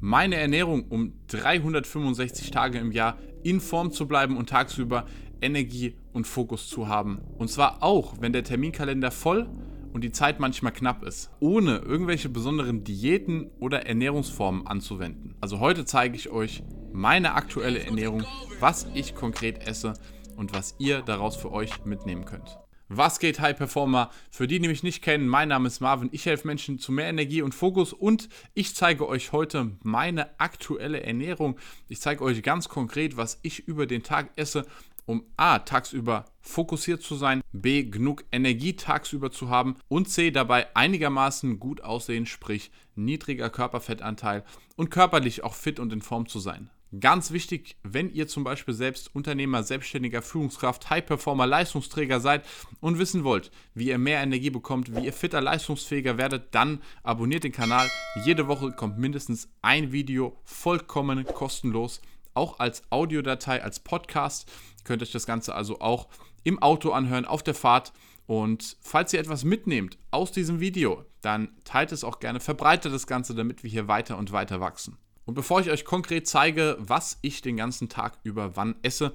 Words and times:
meine 0.00 0.36
Ernährung, 0.36 0.86
um 0.88 1.12
365 1.28 2.50
Tage 2.50 2.78
im 2.78 2.92
Jahr 2.92 3.18
in 3.42 3.60
Form 3.60 3.92
zu 3.92 4.06
bleiben 4.06 4.36
und 4.36 4.48
tagsüber 4.48 5.06
Energie 5.40 5.96
und 6.12 6.26
Fokus 6.26 6.68
zu 6.68 6.88
haben. 6.88 7.20
Und 7.38 7.48
zwar 7.50 7.82
auch, 7.82 8.16
wenn 8.20 8.32
der 8.32 8.44
Terminkalender 8.44 9.10
voll 9.10 9.48
und 9.92 10.04
die 10.04 10.12
Zeit 10.12 10.40
manchmal 10.40 10.72
knapp 10.72 11.04
ist, 11.04 11.30
ohne 11.40 11.78
irgendwelche 11.78 12.28
besonderen 12.28 12.84
Diäten 12.84 13.50
oder 13.60 13.86
Ernährungsformen 13.86 14.66
anzuwenden. 14.66 15.34
Also 15.40 15.60
heute 15.60 15.84
zeige 15.84 16.16
ich 16.16 16.30
euch 16.30 16.62
meine 16.92 17.34
aktuelle 17.34 17.80
Ernährung, 17.80 18.24
was 18.60 18.88
ich 18.94 19.14
konkret 19.14 19.66
esse 19.66 19.94
und 20.36 20.54
was 20.54 20.74
ihr 20.78 21.02
daraus 21.02 21.36
für 21.36 21.52
euch 21.52 21.84
mitnehmen 21.84 22.24
könnt. 22.24 22.58
Was 22.90 23.18
geht, 23.18 23.38
High 23.38 23.54
Performer? 23.54 24.10
Für 24.30 24.46
die, 24.46 24.60
die 24.60 24.68
mich 24.68 24.82
nicht 24.82 25.02
kennen, 25.02 25.28
mein 25.28 25.48
Name 25.48 25.66
ist 25.66 25.80
Marvin. 25.80 26.08
Ich 26.10 26.24
helfe 26.24 26.46
Menschen 26.46 26.78
zu 26.78 26.90
mehr 26.90 27.08
Energie 27.08 27.42
und 27.42 27.54
Fokus 27.54 27.92
und 27.92 28.30
ich 28.54 28.74
zeige 28.74 29.06
euch 29.06 29.32
heute 29.32 29.72
meine 29.82 30.40
aktuelle 30.40 31.02
Ernährung. 31.02 31.58
Ich 31.88 32.00
zeige 32.00 32.24
euch 32.24 32.42
ganz 32.42 32.70
konkret, 32.70 33.18
was 33.18 33.40
ich 33.42 33.68
über 33.68 33.86
den 33.86 34.02
Tag 34.02 34.30
esse, 34.36 34.64
um 35.04 35.26
A, 35.36 35.58
tagsüber 35.58 36.24
fokussiert 36.40 37.02
zu 37.02 37.14
sein, 37.14 37.42
B, 37.52 37.82
genug 37.82 38.24
Energie 38.32 38.74
tagsüber 38.74 39.30
zu 39.30 39.50
haben 39.50 39.76
und 39.88 40.08
C, 40.08 40.30
dabei 40.30 40.74
einigermaßen 40.74 41.60
gut 41.60 41.82
aussehen, 41.82 42.24
sprich 42.24 42.70
niedriger 42.94 43.50
Körperfettanteil 43.50 44.44
und 44.76 44.90
körperlich 44.90 45.44
auch 45.44 45.54
fit 45.54 45.78
und 45.78 45.92
in 45.92 46.00
Form 46.00 46.26
zu 46.26 46.40
sein. 46.40 46.70
Ganz 47.00 47.32
wichtig, 47.32 47.76
wenn 47.82 48.10
ihr 48.14 48.28
zum 48.28 48.44
Beispiel 48.44 48.72
selbst 48.72 49.14
Unternehmer, 49.14 49.62
Selbstständiger, 49.62 50.22
Führungskraft, 50.22 50.88
High-Performer, 50.88 51.46
Leistungsträger 51.46 52.18
seid 52.18 52.46
und 52.80 52.98
wissen 52.98 53.24
wollt, 53.24 53.50
wie 53.74 53.88
ihr 53.88 53.98
mehr 53.98 54.22
Energie 54.22 54.48
bekommt, 54.48 54.96
wie 54.96 55.04
ihr 55.04 55.12
fitter, 55.12 55.42
leistungsfähiger 55.42 56.16
werdet, 56.16 56.54
dann 56.54 56.80
abonniert 57.02 57.44
den 57.44 57.52
Kanal. 57.52 57.90
Jede 58.24 58.48
Woche 58.48 58.72
kommt 58.72 58.96
mindestens 58.96 59.50
ein 59.60 59.92
Video 59.92 60.40
vollkommen 60.44 61.26
kostenlos, 61.26 62.00
auch 62.32 62.58
als 62.58 62.82
Audiodatei, 62.88 63.62
als 63.62 63.80
Podcast. 63.80 64.50
Könnt 64.84 65.02
euch 65.02 65.12
das 65.12 65.26
Ganze 65.26 65.54
also 65.54 65.80
auch 65.80 66.08
im 66.42 66.58
Auto 66.62 66.92
anhören, 66.92 67.26
auf 67.26 67.42
der 67.42 67.54
Fahrt. 67.54 67.92
Und 68.26 68.78
falls 68.80 69.12
ihr 69.12 69.20
etwas 69.20 69.44
mitnehmt 69.44 69.98
aus 70.10 70.32
diesem 70.32 70.58
Video, 70.60 71.04
dann 71.20 71.50
teilt 71.64 71.92
es 71.92 72.02
auch 72.02 72.18
gerne, 72.18 72.40
verbreitet 72.40 72.94
das 72.94 73.06
Ganze, 73.06 73.34
damit 73.34 73.62
wir 73.62 73.70
hier 73.70 73.88
weiter 73.88 74.16
und 74.16 74.32
weiter 74.32 74.60
wachsen. 74.60 74.96
Und 75.28 75.34
bevor 75.34 75.60
ich 75.60 75.68
euch 75.68 75.84
konkret 75.84 76.26
zeige, 76.26 76.78
was 76.80 77.18
ich 77.20 77.42
den 77.42 77.58
ganzen 77.58 77.90
Tag 77.90 78.18
über 78.22 78.56
wann 78.56 78.76
esse, 78.80 79.12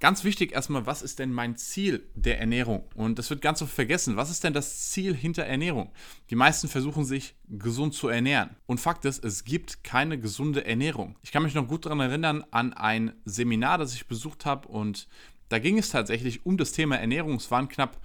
ganz 0.00 0.24
wichtig 0.24 0.50
erstmal, 0.50 0.84
was 0.84 1.00
ist 1.00 1.20
denn 1.20 1.32
mein 1.32 1.56
Ziel 1.56 2.10
der 2.16 2.40
Ernährung? 2.40 2.82
Und 2.96 3.20
das 3.20 3.30
wird 3.30 3.40
ganz 3.40 3.62
oft 3.62 3.72
vergessen. 3.72 4.16
Was 4.16 4.32
ist 4.32 4.42
denn 4.42 4.52
das 4.52 4.90
Ziel 4.90 5.14
hinter 5.14 5.44
Ernährung? 5.44 5.92
Die 6.30 6.34
meisten 6.34 6.66
versuchen 6.66 7.04
sich 7.04 7.36
gesund 7.46 7.94
zu 7.94 8.08
ernähren. 8.08 8.56
Und 8.66 8.80
Fakt 8.80 9.04
ist, 9.04 9.24
es 9.24 9.44
gibt 9.44 9.84
keine 9.84 10.18
gesunde 10.18 10.64
Ernährung. 10.64 11.14
Ich 11.22 11.30
kann 11.30 11.44
mich 11.44 11.54
noch 11.54 11.68
gut 11.68 11.86
daran 11.86 12.00
erinnern 12.00 12.44
an 12.50 12.72
ein 12.72 13.12
Seminar, 13.24 13.78
das 13.78 13.94
ich 13.94 14.08
besucht 14.08 14.46
habe 14.46 14.66
und 14.66 15.06
da 15.50 15.60
ging 15.60 15.78
es 15.78 15.90
tatsächlich 15.90 16.44
um 16.44 16.56
das 16.56 16.72
Thema 16.72 16.96
Ernährung. 16.96 17.36
Es 17.36 17.52
waren 17.52 17.68
knapp 17.68 18.00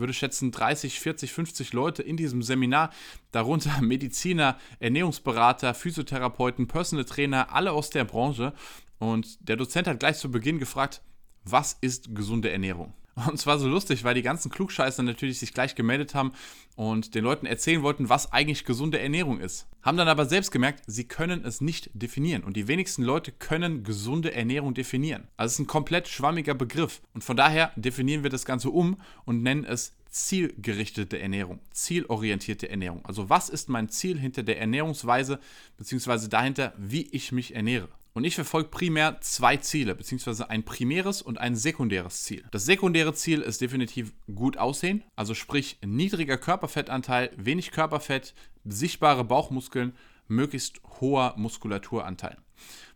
würde 0.00 0.12
schätzen 0.12 0.50
30, 0.50 0.98
40, 0.98 1.32
50 1.32 1.72
Leute 1.72 2.02
in 2.02 2.16
diesem 2.16 2.42
Seminar, 2.42 2.90
darunter 3.32 3.80
Mediziner, 3.80 4.58
Ernährungsberater, 4.80 5.74
Physiotherapeuten, 5.74 6.66
Personal 6.66 7.04
Trainer, 7.04 7.52
alle 7.52 7.72
aus 7.72 7.90
der 7.90 8.04
Branche. 8.04 8.52
Und 8.98 9.48
der 9.48 9.56
Dozent 9.56 9.86
hat 9.86 10.00
gleich 10.00 10.18
zu 10.18 10.30
Beginn 10.30 10.58
gefragt, 10.58 11.02
was 11.44 11.76
ist 11.80 12.14
gesunde 12.14 12.50
Ernährung? 12.50 12.92
Und 13.26 13.34
es 13.34 13.46
war 13.46 13.58
so 13.58 13.68
lustig, 13.68 14.04
weil 14.04 14.14
die 14.14 14.22
ganzen 14.22 14.50
Klugscheißer 14.50 15.02
natürlich 15.02 15.38
sich 15.38 15.52
gleich 15.52 15.74
gemeldet 15.74 16.14
haben 16.14 16.32
und 16.76 17.14
den 17.14 17.24
Leuten 17.24 17.46
erzählen 17.46 17.82
wollten, 17.82 18.08
was 18.08 18.32
eigentlich 18.32 18.64
gesunde 18.64 18.98
Ernährung 18.98 19.40
ist. 19.40 19.66
Haben 19.82 19.96
dann 19.96 20.08
aber 20.08 20.26
selbst 20.26 20.50
gemerkt, 20.50 20.82
sie 20.86 21.04
können 21.04 21.44
es 21.44 21.60
nicht 21.60 21.90
definieren. 21.94 22.44
Und 22.44 22.56
die 22.56 22.68
wenigsten 22.68 23.02
Leute 23.02 23.32
können 23.32 23.84
gesunde 23.84 24.34
Ernährung 24.34 24.74
definieren. 24.74 25.28
Also 25.36 25.46
es 25.48 25.52
ist 25.54 25.58
ein 25.60 25.66
komplett 25.66 26.08
schwammiger 26.08 26.54
Begriff. 26.54 27.00
Und 27.14 27.24
von 27.24 27.36
daher 27.36 27.72
definieren 27.76 28.22
wir 28.22 28.30
das 28.30 28.44
Ganze 28.44 28.70
um 28.70 28.96
und 29.24 29.42
nennen 29.42 29.64
es 29.64 29.94
zielgerichtete 30.10 31.18
Ernährung, 31.20 31.60
zielorientierte 31.72 32.68
Ernährung. 32.68 33.04
Also 33.04 33.30
was 33.30 33.48
ist 33.48 33.68
mein 33.68 33.88
Ziel 33.88 34.18
hinter 34.18 34.42
der 34.42 34.60
Ernährungsweise, 34.60 35.38
beziehungsweise 35.76 36.28
dahinter, 36.28 36.74
wie 36.76 37.08
ich 37.12 37.32
mich 37.32 37.54
ernähre? 37.54 37.88
Und 38.12 38.24
ich 38.24 38.34
verfolge 38.34 38.68
primär 38.70 39.20
zwei 39.20 39.56
Ziele, 39.56 39.94
beziehungsweise 39.94 40.50
ein 40.50 40.64
primäres 40.64 41.22
und 41.22 41.38
ein 41.38 41.54
sekundäres 41.54 42.24
Ziel. 42.24 42.44
Das 42.50 42.64
sekundäre 42.64 43.14
Ziel 43.14 43.40
ist 43.40 43.60
definitiv 43.60 44.12
gut 44.34 44.56
aussehen, 44.56 45.04
also 45.16 45.34
sprich 45.34 45.78
niedriger 45.84 46.36
Körperfettanteil, 46.36 47.30
wenig 47.36 47.70
Körperfett, 47.70 48.34
sichtbare 48.64 49.24
Bauchmuskeln, 49.24 49.94
möglichst 50.26 50.80
hoher 51.00 51.34
Muskulaturanteil. 51.36 52.36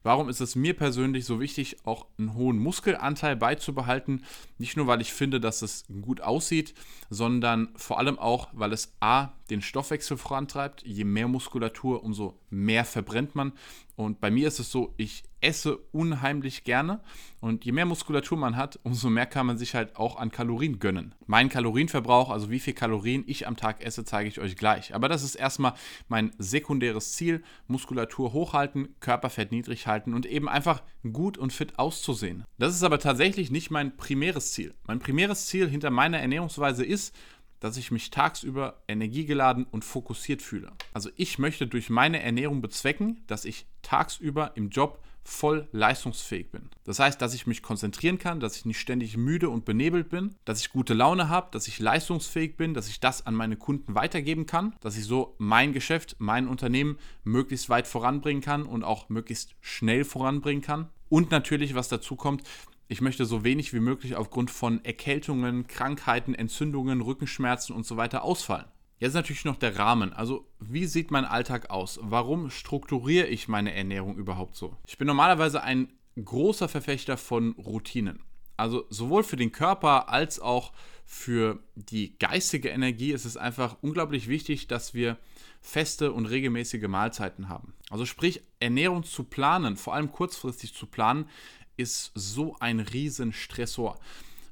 Warum 0.04 0.28
ist 0.28 0.42
es 0.42 0.54
mir 0.54 0.76
persönlich 0.76 1.24
so 1.24 1.40
wichtig, 1.40 1.78
auch 1.84 2.06
einen 2.18 2.34
hohen 2.34 2.58
Muskelanteil 2.58 3.36
beizubehalten? 3.36 4.22
Nicht 4.58 4.76
nur, 4.76 4.86
weil 4.86 5.00
ich 5.00 5.14
finde, 5.14 5.40
dass 5.40 5.62
es 5.62 5.86
gut 6.02 6.20
aussieht, 6.20 6.74
sondern 7.08 7.70
vor 7.74 7.98
allem 7.98 8.18
auch, 8.18 8.48
weil 8.52 8.74
es 8.74 8.94
A, 9.00 9.30
den 9.48 9.62
Stoffwechsel 9.62 10.18
vorantreibt. 10.18 10.86
Je 10.86 11.04
mehr 11.04 11.26
Muskulatur, 11.26 12.04
umso 12.04 12.38
mehr 12.50 12.84
verbrennt 12.84 13.34
man. 13.34 13.54
Und 13.96 14.20
bei 14.20 14.30
mir 14.30 14.46
ist 14.46 14.60
es 14.60 14.70
so, 14.70 14.92
ich 14.98 15.24
esse 15.44 15.76
unheimlich 15.92 16.64
gerne. 16.64 17.00
Und 17.40 17.66
je 17.66 17.72
mehr 17.72 17.84
Muskulatur 17.84 18.38
man 18.38 18.56
hat, 18.56 18.80
umso 18.84 19.10
mehr 19.10 19.26
kann 19.26 19.46
man 19.46 19.58
sich 19.58 19.74
halt 19.74 19.96
auch 19.96 20.16
an 20.16 20.30
Kalorien 20.30 20.78
gönnen. 20.78 21.14
Mein 21.26 21.50
Kalorienverbrauch, 21.50 22.30
also 22.30 22.50
wie 22.50 22.58
viel 22.58 22.72
Kalorien 22.72 23.22
ich 23.26 23.46
am 23.46 23.56
Tag 23.56 23.84
esse, 23.84 24.04
zeige 24.04 24.30
ich 24.30 24.40
euch 24.40 24.56
gleich. 24.56 24.94
Aber 24.94 25.10
das 25.10 25.22
ist 25.22 25.34
erstmal 25.34 25.74
mein 26.08 26.30
sekundäres 26.38 27.12
Ziel. 27.12 27.42
Muskulatur 27.66 28.32
hochhalten, 28.32 28.94
Körperfett 29.00 29.52
niedrig 29.52 29.86
halten 29.86 30.14
und 30.14 30.24
eben 30.24 30.48
einfach 30.48 30.82
gut 31.12 31.36
und 31.36 31.52
fit 31.52 31.78
auszusehen. 31.78 32.44
Das 32.58 32.74
ist 32.74 32.82
aber 32.82 32.98
tatsächlich 32.98 33.50
nicht 33.50 33.70
mein 33.70 33.94
primäres 33.96 34.52
Ziel. 34.52 34.72
Mein 34.86 34.98
primäres 34.98 35.46
Ziel 35.46 35.68
hinter 35.68 35.90
meiner 35.90 36.18
Ernährungsweise 36.20 36.82
ist, 36.82 37.14
dass 37.64 37.78
ich 37.78 37.90
mich 37.90 38.10
tagsüber 38.10 38.82
energiegeladen 38.88 39.64
und 39.64 39.86
fokussiert 39.86 40.42
fühle. 40.42 40.70
Also 40.92 41.08
ich 41.16 41.38
möchte 41.38 41.66
durch 41.66 41.88
meine 41.88 42.22
Ernährung 42.22 42.60
bezwecken, 42.60 43.22
dass 43.26 43.46
ich 43.46 43.64
tagsüber 43.80 44.52
im 44.54 44.68
Job 44.68 45.02
voll 45.22 45.66
leistungsfähig 45.72 46.50
bin. 46.50 46.68
Das 46.84 46.98
heißt, 46.98 47.22
dass 47.22 47.32
ich 47.32 47.46
mich 47.46 47.62
konzentrieren 47.62 48.18
kann, 48.18 48.38
dass 48.38 48.58
ich 48.58 48.66
nicht 48.66 48.78
ständig 48.78 49.16
müde 49.16 49.48
und 49.48 49.64
benebelt 49.64 50.10
bin, 50.10 50.34
dass 50.44 50.60
ich 50.60 50.72
gute 50.72 50.92
Laune 50.92 51.30
habe, 51.30 51.48
dass 51.52 51.66
ich 51.66 51.78
leistungsfähig 51.78 52.58
bin, 52.58 52.74
dass 52.74 52.86
ich 52.88 53.00
das 53.00 53.26
an 53.26 53.34
meine 53.34 53.56
Kunden 53.56 53.94
weitergeben 53.94 54.44
kann, 54.44 54.74
dass 54.80 54.98
ich 54.98 55.04
so 55.06 55.34
mein 55.38 55.72
Geschäft, 55.72 56.16
mein 56.18 56.48
Unternehmen 56.48 56.98
möglichst 57.22 57.70
weit 57.70 57.86
voranbringen 57.86 58.42
kann 58.42 58.64
und 58.64 58.84
auch 58.84 59.08
möglichst 59.08 59.54
schnell 59.62 60.04
voranbringen 60.04 60.62
kann. 60.62 60.90
Und 61.08 61.30
natürlich, 61.30 61.74
was 61.74 61.88
dazu 61.88 62.14
kommt, 62.14 62.42
ich 62.88 63.00
möchte 63.00 63.24
so 63.24 63.44
wenig 63.44 63.72
wie 63.72 63.80
möglich 63.80 64.16
aufgrund 64.16 64.50
von 64.50 64.84
Erkältungen, 64.84 65.66
Krankheiten, 65.66 66.34
Entzündungen, 66.34 67.00
Rückenschmerzen 67.00 67.74
und 67.74 67.86
so 67.86 67.96
weiter 67.96 68.24
ausfallen. 68.24 68.66
Jetzt 68.98 69.14
natürlich 69.14 69.44
noch 69.44 69.56
der 69.56 69.78
Rahmen. 69.78 70.12
Also, 70.12 70.46
wie 70.60 70.86
sieht 70.86 71.10
mein 71.10 71.24
Alltag 71.24 71.70
aus? 71.70 71.98
Warum 72.02 72.50
strukturiere 72.50 73.26
ich 73.26 73.48
meine 73.48 73.74
Ernährung 73.74 74.16
überhaupt 74.16 74.56
so? 74.56 74.76
Ich 74.86 74.98
bin 74.98 75.06
normalerweise 75.06 75.62
ein 75.62 75.92
großer 76.22 76.68
Verfechter 76.68 77.16
von 77.16 77.52
Routinen. 77.52 78.20
Also, 78.56 78.86
sowohl 78.90 79.24
für 79.24 79.36
den 79.36 79.50
Körper 79.50 80.08
als 80.08 80.38
auch 80.38 80.72
für 81.04 81.58
die 81.74 82.16
geistige 82.18 82.68
Energie 82.68 83.12
ist 83.12 83.24
es 83.24 83.36
einfach 83.36 83.76
unglaublich 83.82 84.28
wichtig, 84.28 84.68
dass 84.68 84.94
wir 84.94 85.18
feste 85.60 86.12
und 86.12 86.26
regelmäßige 86.26 86.86
Mahlzeiten 86.86 87.48
haben. 87.48 87.74
Also, 87.90 88.06
sprich, 88.06 88.42
Ernährung 88.60 89.02
zu 89.02 89.24
planen, 89.24 89.76
vor 89.76 89.94
allem 89.94 90.12
kurzfristig 90.12 90.72
zu 90.72 90.86
planen, 90.86 91.26
ist 91.76 92.12
so 92.14 92.56
ein 92.60 92.80
Riesenstressor. 92.80 93.98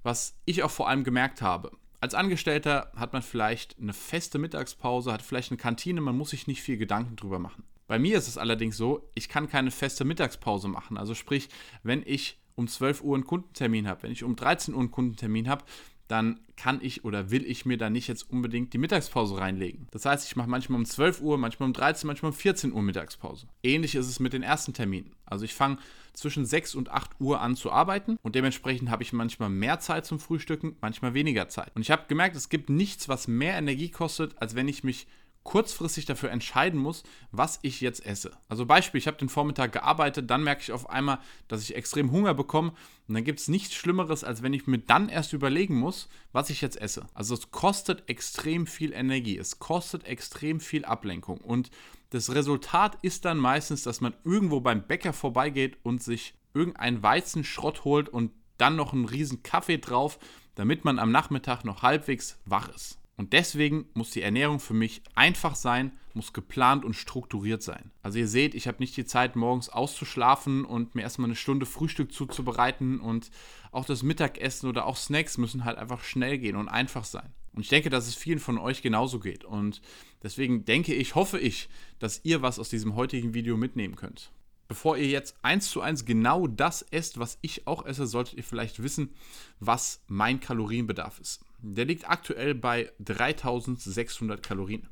Was 0.03 0.35
ich 0.45 0.63
auch 0.63 0.71
vor 0.71 0.89
allem 0.89 1.05
gemerkt 1.05 1.43
habe. 1.43 1.71
Als 2.01 2.15
Angestellter 2.15 2.91
hat 2.97 3.13
man 3.13 3.23
vielleicht 3.23 3.79
eine 3.79 3.93
feste 3.93 4.39
Mittagspause, 4.39 5.13
hat 5.13 5.23
vielleicht 5.23 5.53
eine 5.53 5.59
Kantine, 5.59 6.01
man 6.01 6.17
muss 6.17 6.31
sich 6.31 6.49
nicht 6.49 6.61
viel 6.61 6.77
Gedanken 6.77 7.15
drüber 7.15 7.39
machen. 7.39 7.63
Bei 7.87 7.99
mir 7.99 8.19
ist 8.19 8.27
es 8.27 8.39
allerdings 8.39 8.77
so, 8.77 9.09
ich 9.15 9.29
kann 9.29 9.49
keine 9.49 9.71
feste 9.71 10.05
Mittagspause 10.05 10.67
machen. 10.67 10.97
Also 10.97 11.15
sprich, 11.15 11.49
wenn 11.83 12.03
ich 12.05 12.41
um 12.55 12.67
12 12.67 13.03
Uhr 13.03 13.15
einen 13.15 13.27
Kundentermin 13.27 13.87
habe, 13.87 14.03
wenn 14.03 14.13
ich 14.13 14.25
um 14.25 14.37
13 14.37 14.75
Uhr 14.75 14.81
einen 14.81 14.91
Kundentermin 14.91 15.49
habe, 15.49 15.65
dann 16.13 16.41
kann 16.57 16.81
ich 16.83 17.07
oder 17.07 17.31
will 17.31 17.43
ich 17.47 17.65
mir 17.65 17.79
da 17.79 17.89
nicht 17.89 18.07
jetzt 18.07 18.31
unbedingt 18.31 18.75
die 18.75 18.79
Mittagspause 18.79 19.39
reinlegen. 19.39 19.89
Das 19.93 20.05
heißt, 20.05 20.27
ich 20.27 20.37
mache 20.37 20.49
manchmal 20.49 20.79
um 20.79 20.85
12 20.85 21.23
Uhr, 21.23 21.39
manchmal 21.39 21.69
um 21.69 21.73
13, 21.73 22.07
manchmal 22.07 22.33
um 22.33 22.37
14 22.37 22.71
Uhr 22.71 22.83
Mittagspause. 22.83 23.47
Ähnlich 23.63 23.95
ist 23.95 24.09
es 24.09 24.21
mit 24.21 24.35
den 24.35 24.43
ersten 24.43 24.75
Terminen. 24.75 25.17
Also 25.25 25.47
ich 25.47 25.55
fange 25.55 25.79
zwischen 26.13 26.45
6 26.45 26.75
und 26.75 26.91
8 26.91 27.13
Uhr 27.19 27.41
an 27.41 27.57
zu 27.57 27.73
arbeiten 27.73 28.19
und 28.23 28.35
dementsprechend 28.35 28.91
habe 28.91 29.03
ich 29.03 29.15
manchmal 29.15 29.49
mehr 29.49 29.81
Zeit 29.81 30.05
zum 30.05 30.21
Frühstücken, 30.21 30.77
manchmal 30.83 31.15
weniger 31.15 31.49
Zeit. 31.49 31.75
Und 31.75 31.81
ich 31.81 31.91
habe 31.91 32.05
gemerkt, 32.09 32.37
es 32.37 32.51
gibt 32.51 32.69
nichts, 32.69 33.09
was 33.09 33.27
mehr 33.27 33.57
Energie 33.57 33.89
kostet, 33.89 34.37
als 34.37 34.55
wenn 34.55 34.69
ich 34.69 34.85
mich 34.85 35.07
kurzfristig 35.45 36.05
dafür 36.05 36.31
entscheiden 36.31 36.79
muss, 36.79 37.03
was 37.31 37.59
ich 37.63 37.81
jetzt 37.81 38.05
esse. 38.07 38.33
Also 38.49 38.67
Beispiel, 38.67 38.99
ich 38.99 39.07
habe 39.07 39.17
den 39.17 39.29
Vormittag 39.29 39.73
gearbeitet, 39.73 40.31
dann 40.31 40.45
merke 40.45 40.63
ich 40.63 40.73
auf 40.73 40.89
einmal, 40.89 41.19
dass 41.49 41.63
ich 41.63 41.75
extrem 41.75 42.13
Hunger 42.13 42.35
bekomme 42.35 42.73
und 43.09 43.15
dann 43.15 43.25
gibt 43.25 43.41
es 43.41 43.49
nichts 43.49 43.75
Schlimmeres, 43.75 44.25
als 44.25 44.43
wenn 44.43 44.53
ich 44.53 44.67
mir 44.67 44.79
dann 44.79 45.09
erst 45.09 45.33
überlegen 45.33 45.77
muss, 45.79 46.09
was 46.33 46.51
ich 46.51 46.61
jetzt 46.61 46.81
esse. 46.81 47.07
Also 47.15 47.35
es 47.35 47.51
kostet 47.51 48.09
extrem 48.09 48.67
viel 48.67 48.93
Energie, 48.93 49.37
es 49.37 49.59
kostet 49.59 50.05
extrem 50.05 50.61
viel 50.61 50.85
Ablenkung 50.85 51.39
und 51.39 51.71
Das 52.13 52.35
Resultat 52.35 52.99
ist 53.01 53.25
dann 53.25 53.39
meistens, 53.39 53.85
dass 53.85 54.03
man 54.03 54.13
irgendwo 54.23 54.61
beim 54.61 54.87
Bäcker 54.87 55.15
vorbeigeht 55.15 55.79
und 55.83 56.03
sich 56.03 56.35
irgendeinen 56.53 57.03
Weizenschrott 57.03 57.85
holt 57.85 58.11
und 58.11 58.33
dann 58.59 58.77
noch 58.77 58.93
einen 58.93 59.07
riesen 59.07 59.43
Kaffee 59.43 59.79
drauf, 59.79 60.19
damit 60.55 60.85
man 60.85 60.99
am 60.99 61.11
Nachmittag 61.11 61.65
noch 61.65 61.81
halbwegs 61.81 62.39
wach 62.45 62.69
ist. 62.69 62.99
Und 63.23 63.33
deswegen 63.33 63.87
muss 63.95 64.11
die 64.11 64.23
Ernährung 64.23 64.59
für 64.59 64.75
mich 64.75 65.01
einfach 65.15 65.55
sein, 65.55 65.93
muss 66.13 66.33
geplant 66.33 66.85
und 66.85 66.95
strukturiert 66.95 67.63
sein. 67.63 67.93
Also 68.03 68.19
ihr 68.19 68.27
seht, 68.27 68.57
ich 68.57 68.67
habe 68.67 68.79
nicht 68.81 68.97
die 68.97 69.05
Zeit, 69.05 69.37
morgens 69.37 69.69
auszuschlafen 69.69 70.65
und 70.65 70.97
mir 70.97 71.03
erstmal 71.03 71.27
eine 71.29 71.37
Stunde 71.37 71.65
Frühstück 71.65 72.13
zuzubereiten 72.13 72.99
und 72.99 73.31
auch 73.71 73.85
das 73.85 74.03
Mittagessen 74.03 74.69
oder 74.69 74.87
auch 74.87 74.97
Snacks 74.97 75.39
müssen 75.39 75.65
halt 75.65 75.79
einfach 75.79 76.03
schnell 76.03 76.37
gehen 76.39 76.57
und 76.57 76.67
einfach 76.67 77.05
sein. 77.05 77.33
Und 77.53 77.61
ich 77.61 77.69
denke, 77.69 77.91
dass 77.91 78.09
es 78.09 78.17
vielen 78.17 78.41
von 78.41 78.59
euch 78.59 78.83
genauso 78.83 79.21
geht. 79.21 79.45
Und 79.45 79.83
deswegen 80.25 80.65
denke 80.65 80.93
ich, 80.93 81.15
hoffe 81.15 81.39
ich, 81.39 81.69
dass 82.01 82.25
ihr 82.25 82.43
was 82.43 82.59
aus 82.59 82.71
diesem 82.71 82.97
heutigen 82.97 83.35
Video 83.35 83.57
mitnehmen 83.57 83.95
könnt. 83.95 84.33
Bevor 84.67 84.97
ihr 84.97 85.07
jetzt 85.07 85.37
eins 85.43 85.71
zu 85.71 85.81
eins 85.81 86.05
genau 86.07 86.49
das 86.49 86.83
esst, 86.91 87.21
was 87.21 87.39
ich 87.41 87.69
auch 87.69 87.87
esse, 87.87 88.05
solltet 88.09 88.35
ihr 88.35 88.43
vielleicht 88.43 88.83
wissen, 88.83 89.15
was 89.61 90.03
mein 90.09 90.41
Kalorienbedarf 90.41 91.21
ist. 91.21 91.45
Der 91.63 91.85
liegt 91.85 92.09
aktuell 92.09 92.55
bei 92.55 92.93
3600 92.99 94.43
Kalorien. 94.43 94.89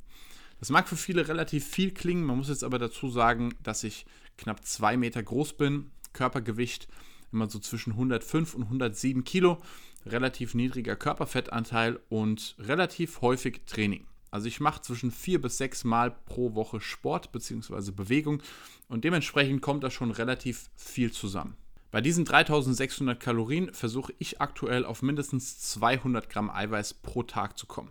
Das 0.61 0.71
mag 0.71 0.89
für 0.89 0.97
viele 0.97 1.27
relativ 1.27 1.67
viel 1.67 1.93
klingen, 1.93 2.25
man 2.25 2.37
muss 2.37 2.49
jetzt 2.49 2.65
aber 2.65 2.79
dazu 2.79 3.11
sagen, 3.11 3.55
dass 3.63 3.83
ich 3.83 4.07
knapp 4.37 4.65
2 4.65 4.97
Meter 4.97 5.23
groß 5.23 5.55
bin, 5.55 5.91
Körpergewicht 6.13 6.87
immer 7.33 7.49
so 7.49 7.59
zwischen 7.59 7.93
105 7.93 8.55
und 8.55 8.65
107 8.65 9.25
Kilo, 9.25 9.59
relativ 10.07 10.55
niedriger 10.55 10.97
Körperfettanteil 10.97 12.01
und 12.09 12.57
relativ 12.59 13.21
häufig 13.21 13.63
Training. 13.67 14.07
Also 14.31 14.47
ich 14.47 14.61
mache 14.61 14.83
zwischen 14.83 15.11
vier 15.11 15.41
bis 15.41 15.59
sechs 15.59 15.83
Mal 15.83 16.11
pro 16.11 16.55
Woche 16.55 16.81
Sport 16.81 17.33
bzw. 17.33 17.91
Bewegung 17.91 18.43
und 18.89 19.05
dementsprechend 19.05 19.61
kommt 19.61 19.83
da 19.83 19.91
schon 19.91 20.11
relativ 20.11 20.71
viel 20.77 21.11
zusammen. 21.11 21.57
Bei 21.91 22.01
diesen 22.01 22.25
3600 22.25 23.19
Kalorien 23.19 23.75
versuche 23.75 24.15
ich 24.19 24.41
aktuell 24.41 24.85
auf 24.85 25.03
mindestens 25.03 25.59
200 25.59 26.31
Gramm 26.31 26.49
Eiweiß 26.49 26.95
pro 26.95 27.25
Tag 27.25 27.59
zu 27.59 27.67
kommen. 27.67 27.91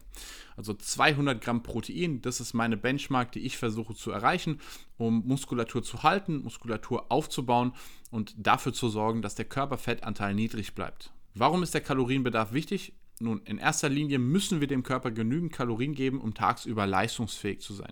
Also 0.55 0.73
200 0.73 1.41
Gramm 1.41 1.63
Protein, 1.63 2.21
das 2.21 2.39
ist 2.39 2.53
meine 2.53 2.77
Benchmark, 2.77 3.33
die 3.33 3.41
ich 3.41 3.57
versuche 3.57 3.95
zu 3.95 4.11
erreichen, 4.11 4.61
um 4.97 5.25
Muskulatur 5.25 5.83
zu 5.83 6.03
halten, 6.03 6.43
Muskulatur 6.43 7.11
aufzubauen 7.11 7.73
und 8.09 8.35
dafür 8.37 8.73
zu 8.73 8.87
sorgen, 8.87 9.21
dass 9.21 9.35
der 9.35 9.45
Körperfettanteil 9.45 10.33
niedrig 10.33 10.75
bleibt. 10.75 11.11
Warum 11.33 11.61
ist 11.61 11.73
der 11.73 11.81
Kalorienbedarf 11.81 12.53
wichtig? 12.53 12.93
Nun, 13.19 13.41
in 13.43 13.57
erster 13.57 13.89
Linie 13.89 14.17
müssen 14.17 14.61
wir 14.61 14.67
dem 14.67 14.83
Körper 14.83 15.11
genügend 15.11 15.51
Kalorien 15.51 15.93
geben, 15.93 16.21
um 16.21 16.33
tagsüber 16.33 16.87
leistungsfähig 16.87 17.59
zu 17.59 17.73
sein. 17.73 17.91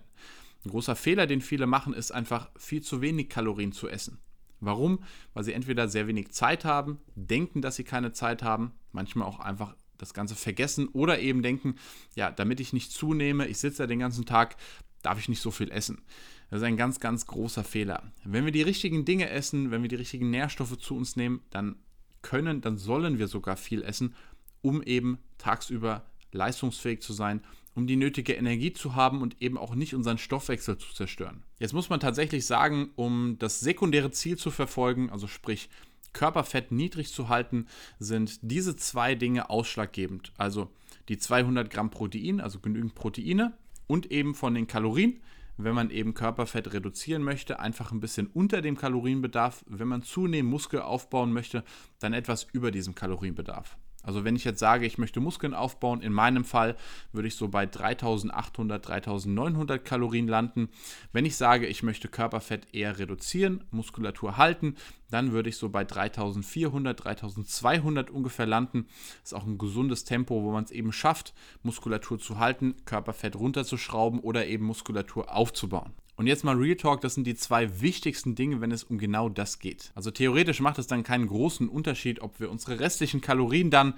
Ein 0.64 0.70
großer 0.70 0.96
Fehler, 0.96 1.26
den 1.26 1.42
viele 1.42 1.66
machen, 1.66 1.92
ist 1.92 2.12
einfach 2.12 2.50
viel 2.56 2.82
zu 2.82 3.02
wenig 3.02 3.28
Kalorien 3.28 3.72
zu 3.72 3.88
essen. 3.88 4.18
Warum? 4.60 5.00
Weil 5.34 5.44
sie 5.44 5.52
entweder 5.52 5.88
sehr 5.88 6.06
wenig 6.06 6.32
Zeit 6.32 6.64
haben, 6.64 6.98
denken, 7.14 7.62
dass 7.62 7.76
sie 7.76 7.84
keine 7.84 8.12
Zeit 8.12 8.42
haben, 8.42 8.72
manchmal 8.92 9.28
auch 9.28 9.38
einfach 9.38 9.74
das 9.98 10.14
Ganze 10.14 10.34
vergessen 10.34 10.88
oder 10.88 11.18
eben 11.18 11.42
denken, 11.42 11.74
ja, 12.14 12.30
damit 12.30 12.60
ich 12.60 12.72
nicht 12.72 12.92
zunehme, 12.92 13.46
ich 13.46 13.58
sitze 13.58 13.82
ja 13.82 13.86
den 13.86 13.98
ganzen 13.98 14.24
Tag, 14.24 14.56
darf 15.02 15.18
ich 15.18 15.28
nicht 15.28 15.42
so 15.42 15.50
viel 15.50 15.70
essen. 15.70 16.02
Das 16.50 16.60
ist 16.60 16.66
ein 16.66 16.76
ganz, 16.76 16.98
ganz 17.00 17.26
großer 17.26 17.64
Fehler. 17.64 18.12
Wenn 18.24 18.44
wir 18.44 18.52
die 18.52 18.62
richtigen 18.62 19.04
Dinge 19.04 19.28
essen, 19.28 19.70
wenn 19.70 19.82
wir 19.82 19.88
die 19.88 19.96
richtigen 19.96 20.30
Nährstoffe 20.30 20.78
zu 20.78 20.96
uns 20.96 21.16
nehmen, 21.16 21.40
dann 21.50 21.76
können, 22.22 22.60
dann 22.60 22.78
sollen 22.78 23.18
wir 23.18 23.28
sogar 23.28 23.56
viel 23.56 23.82
essen, 23.82 24.14
um 24.62 24.82
eben 24.82 25.18
tagsüber 25.36 26.06
leistungsfähig 26.32 27.00
zu 27.00 27.12
sein, 27.12 27.42
um 27.78 27.86
die 27.86 27.94
nötige 27.94 28.34
Energie 28.34 28.72
zu 28.72 28.96
haben 28.96 29.22
und 29.22 29.40
eben 29.40 29.56
auch 29.56 29.76
nicht 29.76 29.94
unseren 29.94 30.18
Stoffwechsel 30.18 30.78
zu 30.78 30.92
zerstören. 30.92 31.44
Jetzt 31.60 31.74
muss 31.74 31.88
man 31.88 32.00
tatsächlich 32.00 32.44
sagen, 32.44 32.90
um 32.96 33.36
das 33.38 33.60
sekundäre 33.60 34.10
Ziel 34.10 34.36
zu 34.36 34.50
verfolgen, 34.50 35.10
also 35.10 35.28
sprich 35.28 35.70
Körperfett 36.12 36.72
niedrig 36.72 37.12
zu 37.12 37.28
halten, 37.28 37.68
sind 38.00 38.40
diese 38.42 38.74
zwei 38.74 39.14
Dinge 39.14 39.48
ausschlaggebend. 39.48 40.32
Also 40.36 40.72
die 41.08 41.18
200 41.18 41.70
Gramm 41.70 41.90
Protein, 41.90 42.40
also 42.40 42.58
genügend 42.58 42.96
Proteine 42.96 43.56
und 43.86 44.10
eben 44.10 44.34
von 44.34 44.54
den 44.54 44.66
Kalorien, 44.66 45.20
wenn 45.56 45.76
man 45.76 45.90
eben 45.90 46.14
Körperfett 46.14 46.72
reduzieren 46.72 47.22
möchte, 47.22 47.60
einfach 47.60 47.92
ein 47.92 48.00
bisschen 48.00 48.26
unter 48.26 48.60
dem 48.60 48.76
Kalorienbedarf. 48.76 49.64
Wenn 49.68 49.86
man 49.86 50.02
zunehmend 50.02 50.50
Muskel 50.50 50.82
aufbauen 50.82 51.32
möchte, 51.32 51.62
dann 52.00 52.12
etwas 52.12 52.48
über 52.52 52.72
diesem 52.72 52.96
Kalorienbedarf. 52.96 53.76
Also 54.02 54.24
wenn 54.24 54.36
ich 54.36 54.44
jetzt 54.44 54.60
sage, 54.60 54.86
ich 54.86 54.96
möchte 54.96 55.20
Muskeln 55.20 55.54
aufbauen, 55.54 56.00
in 56.00 56.12
meinem 56.12 56.44
Fall 56.44 56.76
würde 57.12 57.28
ich 57.28 57.34
so 57.34 57.48
bei 57.48 57.66
3800, 57.66 58.86
3900 58.86 59.84
Kalorien 59.84 60.28
landen. 60.28 60.68
Wenn 61.12 61.26
ich 61.26 61.36
sage, 61.36 61.66
ich 61.66 61.82
möchte 61.82 62.08
Körperfett 62.08 62.72
eher 62.72 62.98
reduzieren, 62.98 63.64
Muskulatur 63.70 64.36
halten, 64.36 64.76
dann 65.10 65.32
würde 65.32 65.48
ich 65.48 65.56
so 65.56 65.68
bei 65.68 65.84
3400, 65.84 67.04
3200 67.04 68.10
ungefähr 68.10 68.46
landen. 68.46 68.86
Das 69.22 69.32
ist 69.32 69.34
auch 69.34 69.46
ein 69.46 69.58
gesundes 69.58 70.04
Tempo, 70.04 70.42
wo 70.42 70.52
man 70.52 70.64
es 70.64 70.70
eben 70.70 70.92
schafft, 70.92 71.34
Muskulatur 71.62 72.18
zu 72.18 72.38
halten, 72.38 72.76
Körperfett 72.84 73.36
runterzuschrauben 73.36 74.20
oder 74.20 74.46
eben 74.46 74.64
Muskulatur 74.64 75.34
aufzubauen. 75.34 75.92
Und 76.18 76.26
jetzt 76.26 76.42
mal 76.42 76.56
Real 76.56 76.74
Talk, 76.74 77.00
das 77.00 77.14
sind 77.14 77.28
die 77.28 77.36
zwei 77.36 77.80
wichtigsten 77.80 78.34
Dinge, 78.34 78.60
wenn 78.60 78.72
es 78.72 78.82
um 78.82 78.98
genau 78.98 79.28
das 79.28 79.60
geht. 79.60 79.92
Also 79.94 80.10
theoretisch 80.10 80.58
macht 80.58 80.80
es 80.80 80.88
dann 80.88 81.04
keinen 81.04 81.28
großen 81.28 81.68
Unterschied, 81.68 82.22
ob 82.22 82.40
wir 82.40 82.50
unsere 82.50 82.80
restlichen 82.80 83.20
Kalorien 83.20 83.70
dann 83.70 83.94